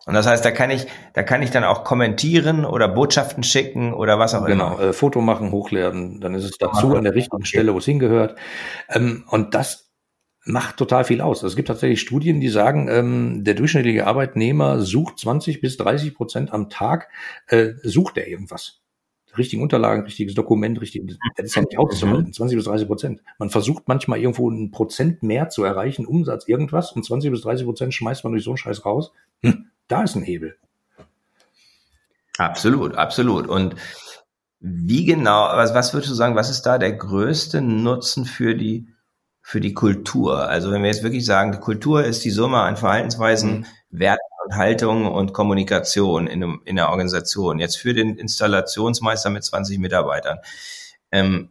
Und 0.08 0.14
das 0.14 0.26
heißt, 0.26 0.46
da 0.46 0.52
kann 0.52 0.70
ich, 0.70 0.88
da 1.12 1.22
kann 1.22 1.42
ich 1.42 1.52
dann 1.52 1.66
auch 1.66 1.84
kommentieren 1.84 2.64
oder 2.64 2.88
Botschaften 2.88 3.44
schicken 3.44 3.94
oder 3.94 4.18
was 4.18 4.34
auch 4.34 4.46
genau, 4.46 4.68
immer. 4.68 4.76
Genau, 4.78 4.90
äh, 4.90 4.94
Foto 4.94 5.20
machen, 5.20 5.52
hochladen, 5.52 6.22
dann 6.22 6.34
ist 6.34 6.46
es 6.46 6.58
dazu 6.58 6.96
an 6.96 7.04
der 7.04 7.14
richtigen 7.14 7.42
okay. 7.42 7.46
Stelle, 7.46 7.74
wo 7.74 7.80
es 7.80 7.86
hingehört. 7.86 8.38
Ähm, 8.90 9.26
und 9.28 9.54
das 9.54 9.92
macht 10.46 10.78
total 10.78 11.04
viel 11.04 11.20
aus. 11.20 11.44
Es 11.44 11.58
gibt 11.58 11.68
tatsächlich 11.68 12.00
Studien, 12.00 12.40
die 12.40 12.48
sagen, 12.48 12.88
ähm, 12.90 13.44
der 13.44 13.56
durchschnittliche 13.56 14.08
Arbeitnehmer 14.08 14.80
sucht 14.80 15.20
20 15.20 15.60
bis 15.60 15.76
30 15.76 16.16
Prozent 16.16 16.54
am 16.54 16.70
Tag, 16.70 17.10
äh, 17.48 17.72
sucht 17.84 18.18
er 18.18 18.30
irgendwas. 18.30 18.80
Richtigen 19.38 19.62
Unterlagen, 19.62 20.04
richtiges 20.04 20.34
Dokument, 20.34 20.82
richtig, 20.82 21.04
das 21.36 21.46
ist 21.46 21.56
ja 21.56 21.62
nicht 21.62 21.78
auszuhalten, 21.78 22.34
20 22.34 22.58
bis 22.58 22.66
30 22.66 22.88
Prozent. 22.88 23.22
Man 23.40 23.50
versucht 23.50 23.88
manchmal 23.88 24.20
irgendwo 24.20 24.50
ein 24.50 24.72
Prozent 24.72 25.24
mehr 25.24 25.50
zu 25.50 25.64
erreichen, 25.64 26.06
Umsatz, 26.06 26.48
irgendwas, 26.48 26.92
und 26.92 27.06
20 27.06 27.32
bis 27.32 27.42
30 27.42 27.66
Prozent 27.66 27.94
schmeißt 27.94 28.24
man 28.24 28.34
durch 28.34 28.44
so 28.44 28.52
einen 28.52 28.58
Scheiß 28.58 28.86
raus. 28.86 29.12
Hm 29.42 29.68
da 29.88 30.04
ist 30.04 30.16
ein 30.16 30.24
Hebel. 30.24 30.56
Absolut, 32.38 32.96
absolut. 32.96 33.48
Und 33.48 33.76
wie 34.60 35.06
genau, 35.06 35.50
was, 35.54 35.74
was 35.74 35.94
würdest 35.94 36.12
du 36.12 36.16
sagen, 36.16 36.36
was 36.36 36.50
ist 36.50 36.64
da 36.64 36.78
der 36.78 36.94
größte 36.94 37.62
Nutzen 37.62 38.26
für 38.26 38.56
die, 38.56 38.88
für 39.42 39.62
die 39.62 39.74
Kultur? 39.74 40.48
Also 40.48 40.72
wenn 40.72 40.82
wir 40.82 40.90
jetzt 40.90 41.04
wirklich 41.04 41.26
sagen, 41.26 41.52
die 41.52 41.60
Kultur 41.60 42.04
ist 42.04 42.26
die 42.26 42.32
Summe 42.32 42.60
an 42.60 42.78
Verhaltensweisen, 42.78 43.60
mhm. 43.60 43.66
Werten 43.90 44.27
und 44.48 44.56
Haltungen 44.56 45.08
und 45.08 45.34
Kommunikation 45.34 46.28
in, 46.28 46.44
einem, 46.44 46.62
in 46.66 46.76
der 46.76 46.90
Organisation. 46.90 47.60
Jetzt 47.60 47.78
für 47.78 47.94
den 47.94 48.18
Installationsmeister 48.18 49.30
mit 49.30 49.44
20 49.44 49.80
Mitarbeitern. 49.80 50.40
Ähm, 51.12 51.50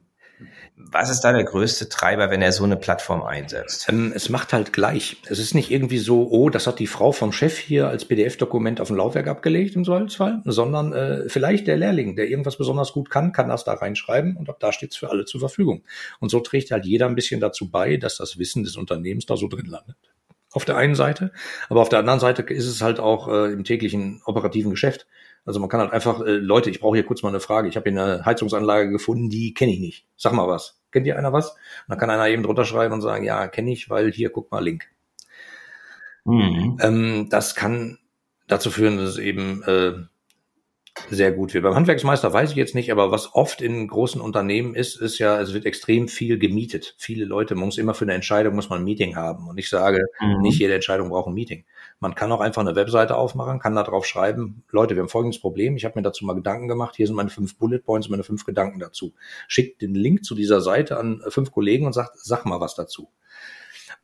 was 0.79 1.09
ist 1.09 1.23
da 1.23 1.33
der 1.33 1.45
größte 1.45 1.89
Treiber, 1.89 2.31
wenn 2.31 2.43
er 2.43 2.53
so 2.53 2.63
eine 2.63 2.77
Plattform 2.77 3.23
einsetzt? 3.23 3.87
Ähm, 3.89 4.13
es 4.15 4.29
macht 4.29 4.53
halt 4.53 4.75
gleich. 4.75 5.17
Es 5.27 5.39
ist 5.39 5.55
nicht 5.55 5.71
irgendwie 5.71 5.99
so, 5.99 6.29
oh, 6.31 6.51
das 6.51 6.67
hat 6.67 6.79
die 6.79 6.87
Frau 6.87 7.13
vom 7.13 7.33
Chef 7.33 7.57
hier 7.57 7.89
als 7.89 8.05
PDF-Dokument 8.05 8.81
auf 8.81 8.89
dem 8.89 8.97
Laufwerk 8.97 9.27
abgelegt 9.27 9.75
im 9.75 9.85
Zweifelsfall, 9.85 10.43
sondern 10.45 10.93
äh, 10.93 11.29
vielleicht 11.29 11.67
der 11.67 11.79
Lehrling, 11.79 12.15
der 12.15 12.29
irgendwas 12.29 12.59
besonders 12.59 12.93
gut 12.93 13.09
kann, 13.09 13.33
kann 13.33 13.49
das 13.49 13.65
da 13.65 13.73
reinschreiben 13.73 14.37
und 14.37 14.51
ab 14.51 14.61
da 14.61 14.71
steht 14.71 14.91
es 14.91 14.97
für 14.97 15.11
alle 15.11 15.25
zur 15.25 15.41
Verfügung. 15.41 15.83
Und 16.21 16.31
so 16.31 16.41
trägt 16.41 16.71
halt 16.71 16.85
jeder 16.85 17.07
ein 17.07 17.15
bisschen 17.15 17.41
dazu 17.41 17.71
bei, 17.71 17.97
dass 17.97 18.19
das 18.19 18.39
Wissen 18.39 18.63
des 18.63 18.77
Unternehmens 18.77 19.25
da 19.25 19.37
so 19.37 19.49
drin 19.49 19.67
landet. 19.67 19.97
Auf 20.57 20.65
der 20.65 20.79
einen 20.79 20.95
Seite, 20.95 21.33
aber 21.69 21.83
auf 21.83 21.91
der 21.91 21.99
anderen 21.99 22.19
Seite 22.19 22.41
ist 22.41 22.67
es 22.67 22.81
halt 22.81 22.99
auch 22.99 23.29
äh, 23.29 23.53
im 23.53 23.63
täglichen 23.63 24.23
operativen 24.25 24.71
Geschäft. 24.71 25.07
Also 25.45 25.61
man 25.61 25.69
kann 25.69 25.81
halt 25.81 25.93
einfach, 25.93 26.23
äh, 26.23 26.31
Leute, 26.31 26.71
ich 26.71 26.81
brauche 26.81 26.97
hier 26.97 27.05
kurz 27.05 27.23
mal 27.23 27.29
eine 27.29 27.41
Frage. 27.41 27.69
Ich 27.69 27.77
habe 27.77 27.91
hier 27.91 28.01
eine 28.01 28.25
Heizungsanlage 28.25 28.89
gefunden, 28.89 29.29
die 29.29 29.53
kenne 29.53 29.73
ich 29.73 29.81
nicht. 29.81 30.07
Sag 30.17 30.33
mal 30.33 30.49
was. 30.49 30.81
Kennt 30.93 31.07
ihr 31.07 31.19
einer 31.19 31.35
was? 31.35 31.51
Und 31.51 31.59
dann 31.89 31.99
kann 31.99 32.09
einer 32.09 32.27
eben 32.29 32.43
drunter 32.43 32.65
schreiben 32.65 32.95
und 32.95 33.03
sagen, 33.03 33.23
ja, 33.23 33.49
kenne 33.49 33.71
ich, 33.71 33.91
weil 33.91 34.11
hier, 34.11 34.31
guck 34.31 34.51
mal, 34.51 34.65
Link. 34.65 34.87
Mhm. 36.25 36.79
Ähm, 36.81 37.29
das 37.29 37.55
kann 37.55 37.99
dazu 38.47 38.71
führen, 38.71 38.97
dass 38.97 39.11
es 39.11 39.19
eben 39.19 39.63
äh, 39.65 39.93
sehr 41.11 41.33
gut 41.33 41.55
wird. 41.55 41.65
Beim 41.65 41.75
Handwerksmeister 41.75 42.33
weiß 42.33 42.51
ich 42.51 42.57
jetzt 42.57 42.75
nicht, 42.75 42.91
aber 42.91 43.11
was 43.11 43.35
oft 43.35 43.61
in 43.61 43.87
großen 43.87 44.21
Unternehmen 44.21 44.75
ist, 44.75 44.97
ist 44.97 45.19
ja, 45.19 45.41
es 45.41 45.53
wird 45.55 45.67
extrem 45.67 46.09
viel 46.09 46.39
gemietet. 46.39 46.95
Viele 46.99 47.25
Leute, 47.25 47.55
man 47.55 47.67
muss 47.67 47.79
immer 47.79 47.95
für 47.95 48.05
eine 48.05 48.15
Entscheidung, 48.15 48.55
muss 48.55 48.71
man 48.71 48.81
ein 48.81 48.85
Meeting 48.85 49.17
haben. 49.17 49.49
Und 49.49 49.59
ich 49.59 49.69
sage, 49.69 50.05
mhm. 50.21 50.41
nicht 50.41 50.59
jede 50.59 50.75
Entscheidung 50.75 51.11
braucht 51.11 51.29
ein 51.29 51.35
Meeting. 51.35 51.65
Man 52.01 52.15
kann 52.15 52.33
auch 52.33 52.41
einfach 52.41 52.63
eine 52.63 52.77
Webseite 52.77 53.17
aufmachen, 53.17 53.59
kann 53.59 53.75
da 53.75 53.83
drauf 53.83 54.07
schreiben, 54.07 54.65
Leute, 54.71 54.95
wir 54.97 55.03
haben 55.03 55.09
folgendes 55.09 55.41
Problem, 55.41 55.77
ich 55.77 55.85
habe 55.85 55.99
mir 55.99 56.03
dazu 56.03 56.25
mal 56.25 56.35
Gedanken 56.35 56.69
gemacht, 56.69 56.97
hier 56.97 57.07
sind 57.07 57.17
meine 57.17 57.31
fünf 57.31 57.57
Bullet 57.59 57.79
Points, 57.79 58.09
meine 58.09 58.25
fünf 58.25 58.45
Gedanken 58.45 58.79
dazu. 58.79 59.15
Schickt 59.49 59.83
den 59.83 59.95
Link 59.95 60.25
zu 60.25 60.35
dieser 60.35 60.61
Seite 60.61 60.99
an 60.99 61.23
fünf 61.29 61.53
Kollegen 61.53 61.87
und 61.87 61.93
sagt, 61.93 62.19
sag 62.19 62.45
mal 62.45 62.61
was 62.61 62.75
dazu. 62.75 63.09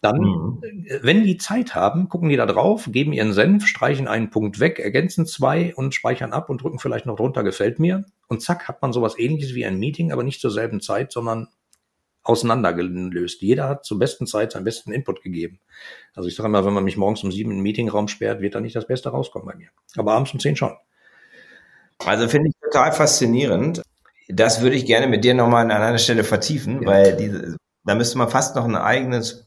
Dann, 0.02 0.20
mhm. 0.20 0.62
wenn 1.00 1.22
die 1.22 1.36
Zeit 1.36 1.76
haben, 1.76 2.08
gucken 2.08 2.28
die 2.28 2.36
da 2.36 2.44
drauf, 2.44 2.88
geben 2.90 3.12
ihren 3.12 3.32
Senf, 3.32 3.66
streichen 3.66 4.08
einen 4.08 4.30
Punkt 4.30 4.58
weg, 4.58 4.80
ergänzen 4.80 5.26
zwei 5.26 5.72
und 5.76 5.94
speichern 5.94 6.32
ab 6.32 6.50
und 6.50 6.60
drücken 6.60 6.80
vielleicht 6.80 7.06
noch 7.06 7.14
drunter, 7.14 7.44
gefällt 7.44 7.78
mir. 7.78 8.04
Und 8.26 8.42
zack, 8.42 8.66
hat 8.66 8.82
man 8.82 8.92
sowas 8.92 9.16
ähnliches 9.16 9.54
wie 9.54 9.64
ein 9.64 9.78
Meeting, 9.78 10.10
aber 10.10 10.24
nicht 10.24 10.40
zur 10.40 10.50
selben 10.50 10.80
Zeit, 10.80 11.12
sondern 11.12 11.48
auseinandergelöst. 12.24 13.42
Jeder 13.42 13.68
hat 13.68 13.84
zur 13.84 14.00
besten 14.00 14.26
Zeit 14.26 14.52
seinen 14.52 14.64
besten 14.64 14.92
Input 14.92 15.22
gegeben. 15.22 15.60
Also 16.14 16.28
ich 16.28 16.34
sage 16.34 16.48
immer, 16.48 16.64
wenn 16.64 16.74
man 16.74 16.84
mich 16.84 16.96
morgens 16.96 17.22
um 17.22 17.30
sieben 17.30 17.52
in 17.52 17.58
den 17.58 17.62
Meetingraum 17.62 18.08
sperrt, 18.08 18.40
wird 18.40 18.56
da 18.56 18.60
nicht 18.60 18.74
das 18.74 18.88
Beste 18.88 19.10
rauskommen 19.10 19.46
bei 19.46 19.54
mir. 19.56 19.68
Aber 19.96 20.14
abends 20.14 20.32
um 20.32 20.40
zehn 20.40 20.56
schon. 20.56 20.76
Also 22.04 22.28
finde 22.28 22.48
ich 22.48 22.54
total 22.60 22.92
faszinierend. 22.92 23.82
Das 24.28 24.62
würde 24.62 24.74
ich 24.74 24.86
gerne 24.86 25.06
mit 25.06 25.24
dir 25.24 25.34
nochmal 25.34 25.64
an 25.64 25.70
einer 25.70 25.98
Stelle 25.98 26.24
vertiefen, 26.24 26.82
ja. 26.82 26.88
weil 26.88 27.16
diese, 27.16 27.56
da 27.84 27.94
müsste 27.94 28.18
man 28.18 28.28
fast 28.28 28.56
noch 28.56 28.64
ein 28.64 28.76
eigenes 28.76 29.46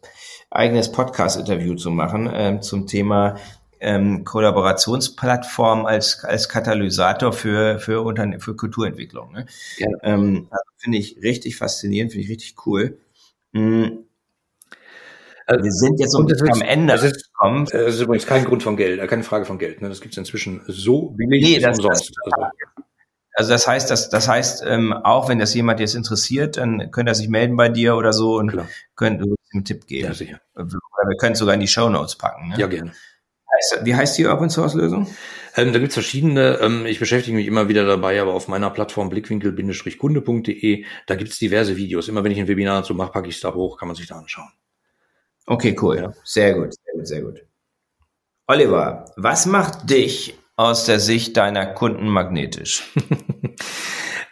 eigenes 0.49 0.91
Podcast-Interview 0.91 1.75
zu 1.75 1.91
machen 1.91 2.29
ähm, 2.33 2.61
zum 2.61 2.87
Thema 2.87 3.35
ähm, 3.79 4.23
Kollaborationsplattform 4.23 5.85
als, 5.85 6.23
als 6.23 6.49
Katalysator 6.49 7.33
für, 7.33 7.79
für, 7.79 8.01
Unterne 8.01 8.39
für 8.39 8.55
Kulturentwicklung. 8.55 9.31
Ne? 9.33 9.45
Ja. 9.77 9.87
Ähm, 10.03 10.47
also 10.49 10.63
finde 10.77 10.97
ich 10.97 11.17
richtig 11.21 11.57
faszinierend, 11.57 12.11
finde 12.11 12.25
ich 12.25 12.31
richtig 12.31 12.55
cool. 12.65 12.97
Mhm. 13.51 14.05
Also, 15.47 15.63
wir 15.63 15.71
sind 15.71 15.99
jetzt 15.99 16.11
so 16.11 16.19
ein 16.19 16.25
bisschen 16.25 16.51
am 16.51 16.61
Ende 16.61 16.93
das 16.93 17.03
ist, 17.03 17.31
gekommen. 17.31 17.65
Das 17.71 17.93
ist 17.93 18.01
übrigens 18.01 18.25
kein 18.25 18.45
Grund 18.45 18.63
von 18.63 18.77
Geld, 18.77 18.99
äh, 18.99 19.05
keine 19.05 19.23
Frage 19.23 19.45
von 19.45 19.59
Geld. 19.59 19.81
Ne? 19.81 19.89
Das 19.89 20.01
gibt 20.01 20.13
es 20.13 20.17
inzwischen 20.17 20.61
so 20.67 21.11
billig 21.11 21.43
nee, 21.43 21.59
das, 21.59 21.77
umsonst. 21.77 22.11
Das, 22.23 22.33
also. 22.33 22.47
Also 23.37 23.51
das 23.51 23.67
heißt, 23.67 23.91
das, 23.91 24.09
das 24.09 24.29
heißt, 24.29 24.63
ähm, 24.65 24.93
auch 24.93 25.27
wenn 25.27 25.39
das 25.39 25.53
jemand 25.53 25.81
jetzt 25.81 25.93
interessiert, 25.93 26.55
dann 26.55 26.89
könnte 26.91 27.11
er 27.11 27.15
sich 27.15 27.27
melden 27.27 27.57
bei 27.57 27.67
dir 27.67 27.97
oder 27.97 28.13
so 28.13 28.37
und 28.37 28.51
Klar. 28.51 28.67
könnte 28.95 29.25
einen 29.55 29.65
Tipp 29.65 29.87
geben. 29.87 30.07
Ja, 30.07 30.13
sicher. 30.13 30.39
Oder 30.55 30.67
wir 30.67 31.17
können 31.17 31.33
es 31.33 31.39
sogar 31.39 31.53
in 31.53 31.59
die 31.59 31.67
Show 31.67 31.89
Notes 31.89 32.15
packen. 32.15 32.49
Ne? 32.49 32.55
Ja, 32.57 32.67
gerne. 32.67 32.93
Wie 33.83 33.95
heißt 33.95 34.17
die 34.17 34.27
Open 34.27 34.49
Source 34.49 34.73
Lösung? 34.73 35.07
Ähm, 35.55 35.71
da 35.71 35.79
gibt's 35.79 35.93
verschiedene. 35.93 36.59
Ähm, 36.61 36.85
ich 36.85 36.99
beschäftige 36.99 37.37
mich 37.37 37.47
immer 37.47 37.69
wieder 37.69 37.85
dabei, 37.85 38.21
aber 38.21 38.33
auf 38.33 38.47
meiner 38.47 38.69
Plattform 38.69 39.09
blickwinkel-kunde.de, 39.09 40.85
da 41.07 41.15
gibt's 41.15 41.39
diverse 41.39 41.77
Videos. 41.77 42.07
Immer 42.07 42.23
wenn 42.23 42.31
ich 42.31 42.39
ein 42.39 42.47
Webinar 42.47 42.81
dazu 42.81 42.93
mache, 42.93 43.11
packe 43.11 43.29
ich 43.29 43.35
es 43.35 43.41
da 43.41 43.53
hoch, 43.53 43.77
kann 43.77 43.87
man 43.87 43.95
sich 43.95 44.07
da 44.07 44.15
anschauen. 44.15 44.49
Okay, 45.45 45.75
cool. 45.81 45.97
Ja. 45.97 46.13
Sehr 46.23 46.53
gut, 46.55 46.73
sehr 46.73 46.93
gut, 46.93 47.07
sehr 47.07 47.21
gut. 47.21 47.45
Oliver, 48.47 49.05
was 49.15 49.45
macht 49.45 49.89
dich 49.89 50.37
aus 50.55 50.85
der 50.85 50.99
Sicht 50.99 51.37
deiner 51.37 51.65
Kunden 51.65 52.07
magnetisch? 52.07 52.83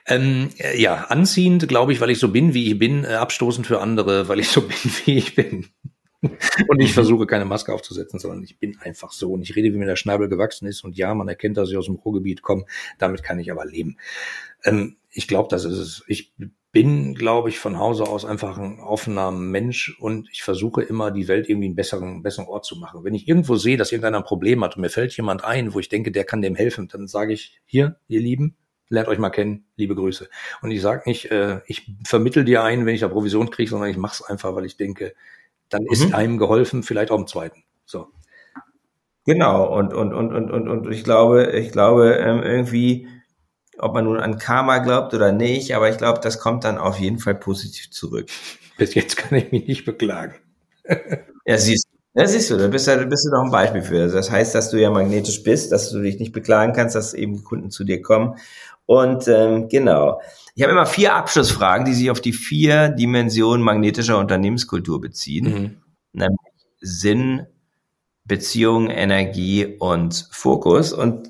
ähm, 0.07 0.49
ja, 0.75 1.05
anziehend, 1.05 1.67
glaube 1.67 1.93
ich, 1.93 2.01
weil 2.01 2.09
ich 2.09 2.19
so 2.19 2.29
bin, 2.29 2.53
wie 2.53 2.71
ich 2.71 2.79
bin, 2.79 3.03
äh, 3.03 3.13
abstoßend 3.13 3.67
für 3.67 3.79
andere, 3.79 4.27
weil 4.27 4.39
ich 4.39 4.49
so 4.49 4.61
bin, 4.67 4.77
wie 5.05 5.17
ich 5.17 5.35
bin. 5.35 5.67
und 6.21 6.79
ich 6.79 6.89
mhm. 6.89 6.93
versuche 6.93 7.27
keine 7.27 7.45
Maske 7.45 7.73
aufzusetzen, 7.73 8.19
sondern 8.19 8.43
ich 8.43 8.57
bin 8.57 8.77
einfach 8.79 9.11
so 9.11 9.33
und 9.33 9.41
ich 9.41 9.55
rede, 9.55 9.73
wie 9.73 9.77
mir 9.77 9.85
der 9.85 9.95
Schnabel 9.95 10.29
gewachsen 10.29 10.67
ist 10.67 10.83
und 10.83 10.97
ja, 10.97 11.13
man 11.13 11.27
erkennt, 11.27 11.57
dass 11.57 11.69
ich 11.69 11.77
aus 11.77 11.85
dem 11.85 11.95
Ruhrgebiet 11.95 12.41
komme, 12.41 12.65
damit 12.97 13.23
kann 13.23 13.39
ich 13.39 13.51
aber 13.51 13.65
leben. 13.65 13.97
Ähm, 14.63 14.97
ich 15.11 15.27
glaube, 15.27 15.49
das 15.49 15.65
ist 15.65 15.77
es. 15.77 16.03
Ich 16.07 16.33
bin, 16.71 17.13
glaube 17.13 17.49
ich, 17.49 17.59
von 17.59 17.77
Hause 17.77 18.03
aus 18.05 18.25
einfach 18.25 18.57
ein 18.57 18.79
offener 18.79 19.31
Mensch 19.31 19.95
und 19.99 20.27
ich 20.31 20.41
versuche 20.41 20.81
immer, 20.81 21.11
die 21.11 21.27
Welt 21.27 21.47
irgendwie 21.47 21.67
einen 21.67 21.75
besseren, 21.75 22.23
besseren 22.23 22.47
Ort 22.47 22.65
zu 22.65 22.77
machen. 22.77 23.03
Wenn 23.03 23.13
ich 23.13 23.27
irgendwo 23.27 23.55
sehe, 23.55 23.77
dass 23.77 23.91
irgendeiner 23.91 24.17
ein 24.17 24.23
Problem 24.23 24.63
hat 24.63 24.75
und 24.75 24.81
mir 24.81 24.89
fällt 24.89 25.15
jemand 25.15 25.43
ein, 25.43 25.73
wo 25.75 25.79
ich 25.79 25.89
denke, 25.89 26.11
der 26.11 26.23
kann 26.23 26.41
dem 26.41 26.55
helfen, 26.55 26.87
dann 26.87 27.07
sage 27.07 27.33
ich, 27.33 27.61
hier, 27.65 27.97
ihr 28.07 28.21
Lieben, 28.21 28.55
lernt 28.93 29.09
euch 29.09 29.17
mal 29.17 29.29
kennen, 29.29 29.65
liebe 29.75 29.95
Grüße. 29.95 30.29
Und 30.61 30.71
ich 30.71 30.81
sage 30.81 31.03
nicht, 31.05 31.31
äh, 31.31 31.61
ich 31.65 31.91
vermittel 32.05 32.45
dir 32.45 32.63
ein, 32.63 32.85
wenn 32.85 32.95
ich 32.95 33.01
da 33.01 33.07
Provision 33.07 33.49
kriege, 33.49 33.69
sondern 33.69 33.89
ich 33.89 33.97
mache 33.97 34.21
es 34.21 34.29
einfach, 34.29 34.55
weil 34.55 34.65
ich 34.65 34.77
denke, 34.77 35.13
dann 35.69 35.83
mhm. 35.83 35.91
ist 35.91 36.13
einem 36.13 36.37
geholfen, 36.37 36.83
vielleicht 36.83 37.11
auch 37.11 37.19
im 37.19 37.27
zweiten. 37.27 37.63
So. 37.85 38.07
Genau, 39.25 39.75
und, 39.77 39.93
und, 39.93 40.13
und, 40.13 40.33
und, 40.33 40.51
und, 40.51 40.67
und 40.67 40.91
ich 40.91 41.03
glaube, 41.03 41.51
ich 41.51 41.71
glaube, 41.71 42.13
ähm, 42.15 42.43
irgendwie 42.43 43.07
ob 43.79 43.93
man 43.93 44.05
nun 44.05 44.19
an 44.19 44.37
Karma 44.37 44.79
glaubt 44.79 45.13
oder 45.13 45.31
nicht, 45.31 45.75
aber 45.75 45.89
ich 45.89 45.97
glaube, 45.97 46.19
das 46.21 46.39
kommt 46.39 46.63
dann 46.63 46.77
auf 46.77 46.99
jeden 46.99 47.19
Fall 47.19 47.35
positiv 47.35 47.89
zurück. 47.91 48.29
Bis 48.77 48.93
jetzt 48.93 49.17
kann 49.17 49.37
ich 49.37 49.51
mich 49.51 49.67
nicht 49.67 49.85
beklagen. 49.85 50.35
ja, 51.45 51.57
siehst 51.57 51.87
du. 51.87 51.93
Ja, 52.15 52.27
siehst 52.27 52.51
du, 52.51 52.57
da 52.57 52.67
bist, 52.67 52.87
du, 52.87 53.05
bist 53.07 53.25
du 53.25 53.31
doch 53.31 53.43
ein 53.43 53.49
Beispiel 53.49 53.81
für. 53.81 54.07
Das 54.07 54.29
heißt, 54.29 54.53
dass 54.53 54.69
du 54.69 54.79
ja 54.79 54.91
magnetisch 54.91 55.41
bist, 55.41 55.71
dass 55.71 55.89
du 55.89 55.99
dich 55.99 56.19
nicht 56.19 56.31
beklagen 56.31 56.73
kannst, 56.73 56.95
dass 56.95 57.15
eben 57.15 57.43
Kunden 57.43 57.71
zu 57.71 57.83
dir 57.83 58.03
kommen. 58.03 58.35
Und 58.85 59.27
ähm, 59.27 59.69
genau. 59.69 60.21
Ich 60.55 60.63
habe 60.63 60.71
immer 60.71 60.85
vier 60.85 61.15
Abschlussfragen, 61.15 61.85
die 61.85 61.93
sich 61.93 62.11
auf 62.11 62.21
die 62.21 62.33
vier 62.33 62.89
Dimensionen 62.89 63.63
magnetischer 63.63 64.19
Unternehmenskultur 64.19 65.01
beziehen. 65.01 65.45
Mhm. 65.45 65.81
Nämlich 66.13 66.39
Sinn, 66.79 67.47
Beziehung, 68.25 68.89
Energie 68.89 69.77
und 69.79 70.27
Fokus. 70.31 70.93
Und 70.93 71.29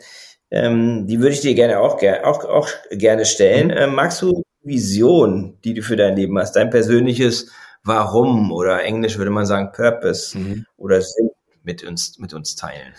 ähm, 0.52 1.08
die 1.08 1.20
würde 1.20 1.34
ich 1.34 1.42
dir 1.42 1.56
gerne 1.56 1.80
auch, 1.80 2.02
auch, 2.24 2.46
auch 2.46 2.70
gerne 2.92 3.26
stellen. 3.26 3.68
Mhm. 3.68 3.78
Ähm, 3.78 3.96
magst 3.96 4.22
du 4.22 4.44
Vision, 4.62 5.58
die 5.64 5.74
du 5.74 5.82
für 5.82 5.96
dein 5.96 6.16
Leben 6.16 6.38
hast, 6.40 6.56
dein 6.56 6.70
persönliches 6.70 7.52
Warum 7.86 8.52
oder 8.52 8.82
Englisch 8.84 9.18
würde 9.18 9.32
man 9.32 9.46
sagen 9.46 9.74
Purpose 9.74 10.38
mhm. 10.38 10.66
oder 10.78 11.02
Sinn 11.02 11.30
mit 11.64 11.84
uns, 11.84 12.18
mit 12.18 12.34
uns 12.34 12.56
teilen? 12.56 12.94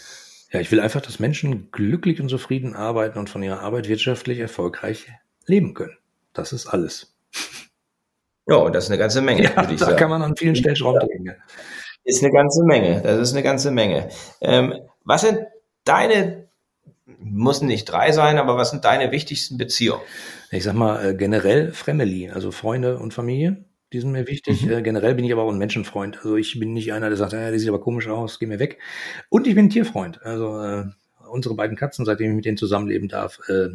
Ja, 0.55 0.61
ich 0.61 0.71
will 0.71 0.79
einfach, 0.79 1.01
dass 1.01 1.19
Menschen 1.19 1.73
glücklich 1.73 2.21
und 2.21 2.29
zufrieden 2.29 2.77
arbeiten 2.77 3.19
und 3.19 3.29
von 3.29 3.43
ihrer 3.43 3.61
Arbeit 3.61 3.89
wirtschaftlich 3.89 4.39
erfolgreich 4.39 5.09
leben 5.47 5.75
können. 5.75 5.97
Das 6.33 6.53
ist 6.53 6.69
alles. 6.69 7.13
Ja, 8.47 8.57
und 8.57 8.73
das 8.73 8.85
ist 8.85 8.91
eine 8.91 8.99
ganze 8.99 9.21
Menge, 9.21 9.43
ja, 9.43 9.57
würde 9.57 9.75
ich 9.75 9.81
da 9.81 9.87
sagen. 9.87 9.97
kann 9.97 10.11
man 10.11 10.23
an 10.23 10.37
vielen 10.37 10.55
Stellen 10.55 10.77
Schrauben 10.77 11.01
drehen. 11.01 11.35
Ist 12.05 12.23
eine 12.23 12.33
ganze 12.33 12.63
Menge. 12.63 13.03
Das 13.03 13.19
ist 13.19 13.33
eine 13.33 13.43
ganze 13.43 13.73
Menge. 13.73 14.11
Ähm, 14.41 14.75
was 15.03 15.23
sind 15.23 15.41
deine 15.83 16.47
müssen 17.19 17.67
nicht 17.67 17.87
drei 17.87 18.13
sein, 18.13 18.39
aber 18.39 18.57
was 18.57 18.71
sind 18.71 18.85
deine 18.85 19.11
wichtigsten 19.11 19.59
Beziehungen? 19.59 20.03
Ich 20.53 20.63
sag 20.63 20.75
mal 20.75 21.05
äh, 21.05 21.15
generell 21.15 21.73
Family, 21.73 22.31
also 22.31 22.53
Freunde 22.53 22.99
und 22.99 23.13
Familie. 23.13 23.65
Die 23.95 24.01
sind 24.01 24.11
mir 24.11 24.27
wichtig. 24.27 24.65
Mhm. 24.65 24.73
Äh, 24.73 24.83
generell 24.83 25.15
bin 25.15 25.25
ich 25.25 25.33
aber 25.33 25.43
auch 25.43 25.53
ein 25.53 25.59
Menschenfreund. 25.59 26.17
Also 26.19 26.37
ich 26.37 26.59
bin 26.59 26.73
nicht 26.73 26.93
einer, 26.93 27.09
der 27.09 27.17
sagt, 27.17 27.33
ja, 27.33 27.51
der 27.51 27.59
sieht 27.61 27.69
aber 27.69 27.81
komisch 27.81 28.09
aus, 28.09 28.41
geh 28.41 28.47
mir 28.47 28.59
weg. 28.59 28.79
Und 29.29 29.47
ich 29.47 29.55
bin 29.55 29.67
ein 29.67 29.71
Tierfreund. 29.71 30.21
Also 30.23 30.61
äh, 30.61 30.87
unsere 31.31 31.55
beiden 31.55 31.77
Katzen, 31.77 32.05
seitdem 32.05 32.31
ich 32.31 32.37
mit 32.37 32.45
denen 32.45 32.57
zusammenleben 32.57 33.09
darf, 33.09 33.39
äh, 33.49 33.69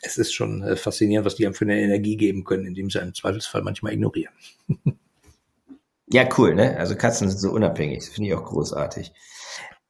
es 0.00 0.16
ist 0.16 0.32
schon 0.32 0.62
äh, 0.62 0.74
faszinierend, 0.74 1.26
was 1.26 1.34
die 1.34 1.44
einem 1.44 1.54
für 1.54 1.66
eine 1.66 1.78
Energie 1.78 2.16
geben 2.16 2.44
können, 2.44 2.64
indem 2.64 2.88
sie 2.88 2.98
einen 2.98 3.12
Zweifelsfall 3.12 3.60
manchmal 3.60 3.92
ignorieren. 3.92 4.32
ja, 6.10 6.26
cool, 6.38 6.54
ne? 6.54 6.78
Also 6.78 6.96
Katzen 6.96 7.28
sind 7.28 7.38
so 7.38 7.50
unabhängig. 7.50 7.98
Das 7.98 8.08
finde 8.08 8.30
ich 8.30 8.34
auch 8.34 8.44
großartig. 8.44 9.12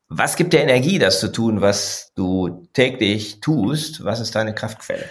Was 0.08 0.34
gibt 0.34 0.54
dir 0.54 0.60
Energie, 0.60 0.98
das 0.98 1.20
zu 1.20 1.30
tun, 1.30 1.60
was 1.60 2.12
du 2.16 2.66
täglich 2.72 3.40
tust? 3.40 4.02
Was 4.02 4.18
ist 4.18 4.34
deine 4.34 4.54
Kraftquelle? 4.56 5.04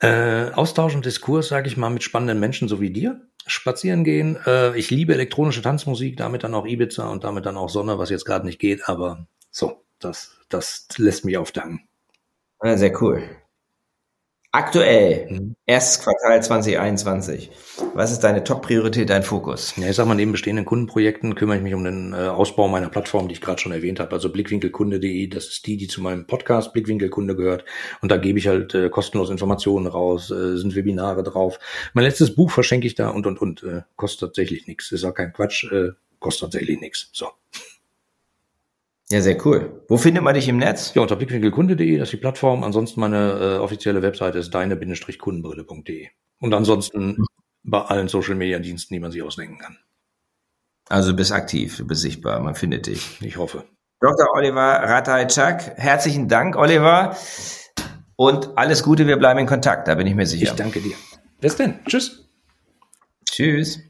Äh, 0.00 0.50
Austausch 0.52 0.94
und 0.94 1.04
Diskurs, 1.04 1.48
sage 1.48 1.68
ich 1.68 1.76
mal, 1.76 1.90
mit 1.90 2.02
spannenden 2.02 2.40
Menschen 2.40 2.68
so 2.68 2.80
wie 2.80 2.90
dir. 2.90 3.20
Spazieren 3.46 4.04
gehen. 4.04 4.38
Äh, 4.46 4.76
ich 4.78 4.90
liebe 4.90 5.12
elektronische 5.12 5.62
Tanzmusik, 5.62 6.16
damit 6.16 6.44
dann 6.44 6.54
auch 6.54 6.66
Ibiza 6.66 7.08
und 7.08 7.24
damit 7.24 7.46
dann 7.46 7.56
auch 7.56 7.68
Sonne, 7.68 7.98
was 7.98 8.10
jetzt 8.10 8.24
gerade 8.24 8.46
nicht 8.46 8.58
geht, 8.58 8.88
aber 8.88 9.26
so, 9.50 9.84
das, 9.98 10.38
das 10.48 10.86
lässt 10.96 11.24
mich 11.24 11.36
aufdanken. 11.36 11.88
Ja, 12.62 12.76
sehr 12.76 13.02
cool. 13.02 13.22
Aktuell, 14.52 15.28
mhm. 15.30 15.54
erstes 15.64 16.02
Quartal 16.02 16.42
2021. 16.42 17.52
Was 17.94 18.10
ist 18.10 18.24
deine 18.24 18.42
Top-Priorität, 18.42 19.08
dein 19.08 19.22
Fokus? 19.22 19.76
Ja, 19.76 19.88
ich 19.88 19.94
sag 19.94 20.08
mal, 20.08 20.16
neben 20.16 20.32
bestehenden 20.32 20.64
Kundenprojekten 20.64 21.36
kümmere 21.36 21.58
ich 21.58 21.62
mich 21.62 21.72
um 21.72 21.84
den 21.84 22.12
äh, 22.14 22.16
Ausbau 22.16 22.66
meiner 22.66 22.88
Plattform, 22.88 23.28
die 23.28 23.34
ich 23.34 23.40
gerade 23.40 23.60
schon 23.60 23.70
erwähnt 23.70 24.00
habe. 24.00 24.10
Also 24.10 24.32
blickwinkelkunde.de, 24.32 25.28
das 25.28 25.46
ist 25.46 25.68
die, 25.68 25.76
die 25.76 25.86
zu 25.86 26.02
meinem 26.02 26.26
Podcast 26.26 26.72
Blickwinkelkunde 26.72 27.36
gehört. 27.36 27.64
Und 28.00 28.10
da 28.10 28.16
gebe 28.16 28.40
ich 28.40 28.48
halt 28.48 28.74
äh, 28.74 28.88
kostenlos 28.88 29.30
Informationen 29.30 29.86
raus, 29.86 30.32
äh, 30.32 30.56
sind 30.56 30.74
Webinare 30.74 31.22
drauf. 31.22 31.60
Mein 31.94 32.04
letztes 32.04 32.34
Buch 32.34 32.50
verschenke 32.50 32.88
ich 32.88 32.96
da 32.96 33.10
und, 33.10 33.28
und, 33.28 33.40
und. 33.40 33.62
Äh, 33.62 33.82
kostet 33.94 34.30
tatsächlich 34.30 34.66
nichts. 34.66 34.90
Ist 34.90 35.04
auch 35.04 35.14
kein 35.14 35.32
Quatsch, 35.32 35.70
äh, 35.70 35.90
kostet 36.18 36.50
tatsächlich 36.50 36.80
nichts. 36.80 37.08
So. 37.12 37.28
Ja, 39.10 39.20
sehr 39.20 39.44
cool. 39.44 39.84
Wo 39.88 39.96
findet 39.96 40.22
man 40.22 40.34
dich 40.34 40.48
im 40.48 40.58
Netz? 40.58 40.94
Ja, 40.94 41.02
unter 41.02 41.16
blickwinkelkunde.de, 41.16 41.98
das 41.98 42.08
ist 42.08 42.12
die 42.12 42.16
Plattform. 42.18 42.62
Ansonsten 42.62 43.00
meine 43.00 43.56
äh, 43.56 43.58
offizielle 43.58 44.02
Webseite 44.02 44.38
ist 44.38 44.50
deine-kundenbrille.de. 44.54 46.08
Und 46.38 46.54
ansonsten 46.54 47.24
bei 47.64 47.80
allen 47.80 48.08
Social 48.08 48.36
Media 48.36 48.58
Diensten, 48.60 48.94
die 48.94 49.00
man 49.00 49.10
sich 49.10 49.22
ausdenken 49.22 49.58
kann. 49.58 49.78
Also 50.88 51.10
du 51.10 51.16
bist 51.16 51.32
aktiv, 51.32 51.76
du 51.76 51.86
bist 51.86 52.02
sichtbar, 52.02 52.40
man 52.40 52.54
findet 52.54 52.86
dich. 52.86 53.20
Ich 53.20 53.36
hoffe. 53.36 53.64
Dr. 54.00 54.28
Oliver 54.34 54.82
Ratajczak, 54.82 55.76
herzlichen 55.76 56.28
Dank, 56.28 56.56
Oliver. 56.56 57.16
Und 58.16 58.56
alles 58.56 58.82
Gute, 58.82 59.06
wir 59.06 59.16
bleiben 59.16 59.40
in 59.40 59.46
Kontakt, 59.46 59.88
da 59.88 59.94
bin 59.94 60.06
ich 60.06 60.14
mir 60.14 60.26
sicher. 60.26 60.44
Ich 60.44 60.52
danke 60.52 60.80
dir. 60.80 60.96
Bis 61.40 61.56
denn. 61.56 61.84
Tschüss. 61.84 62.28
Tschüss. 63.24 63.89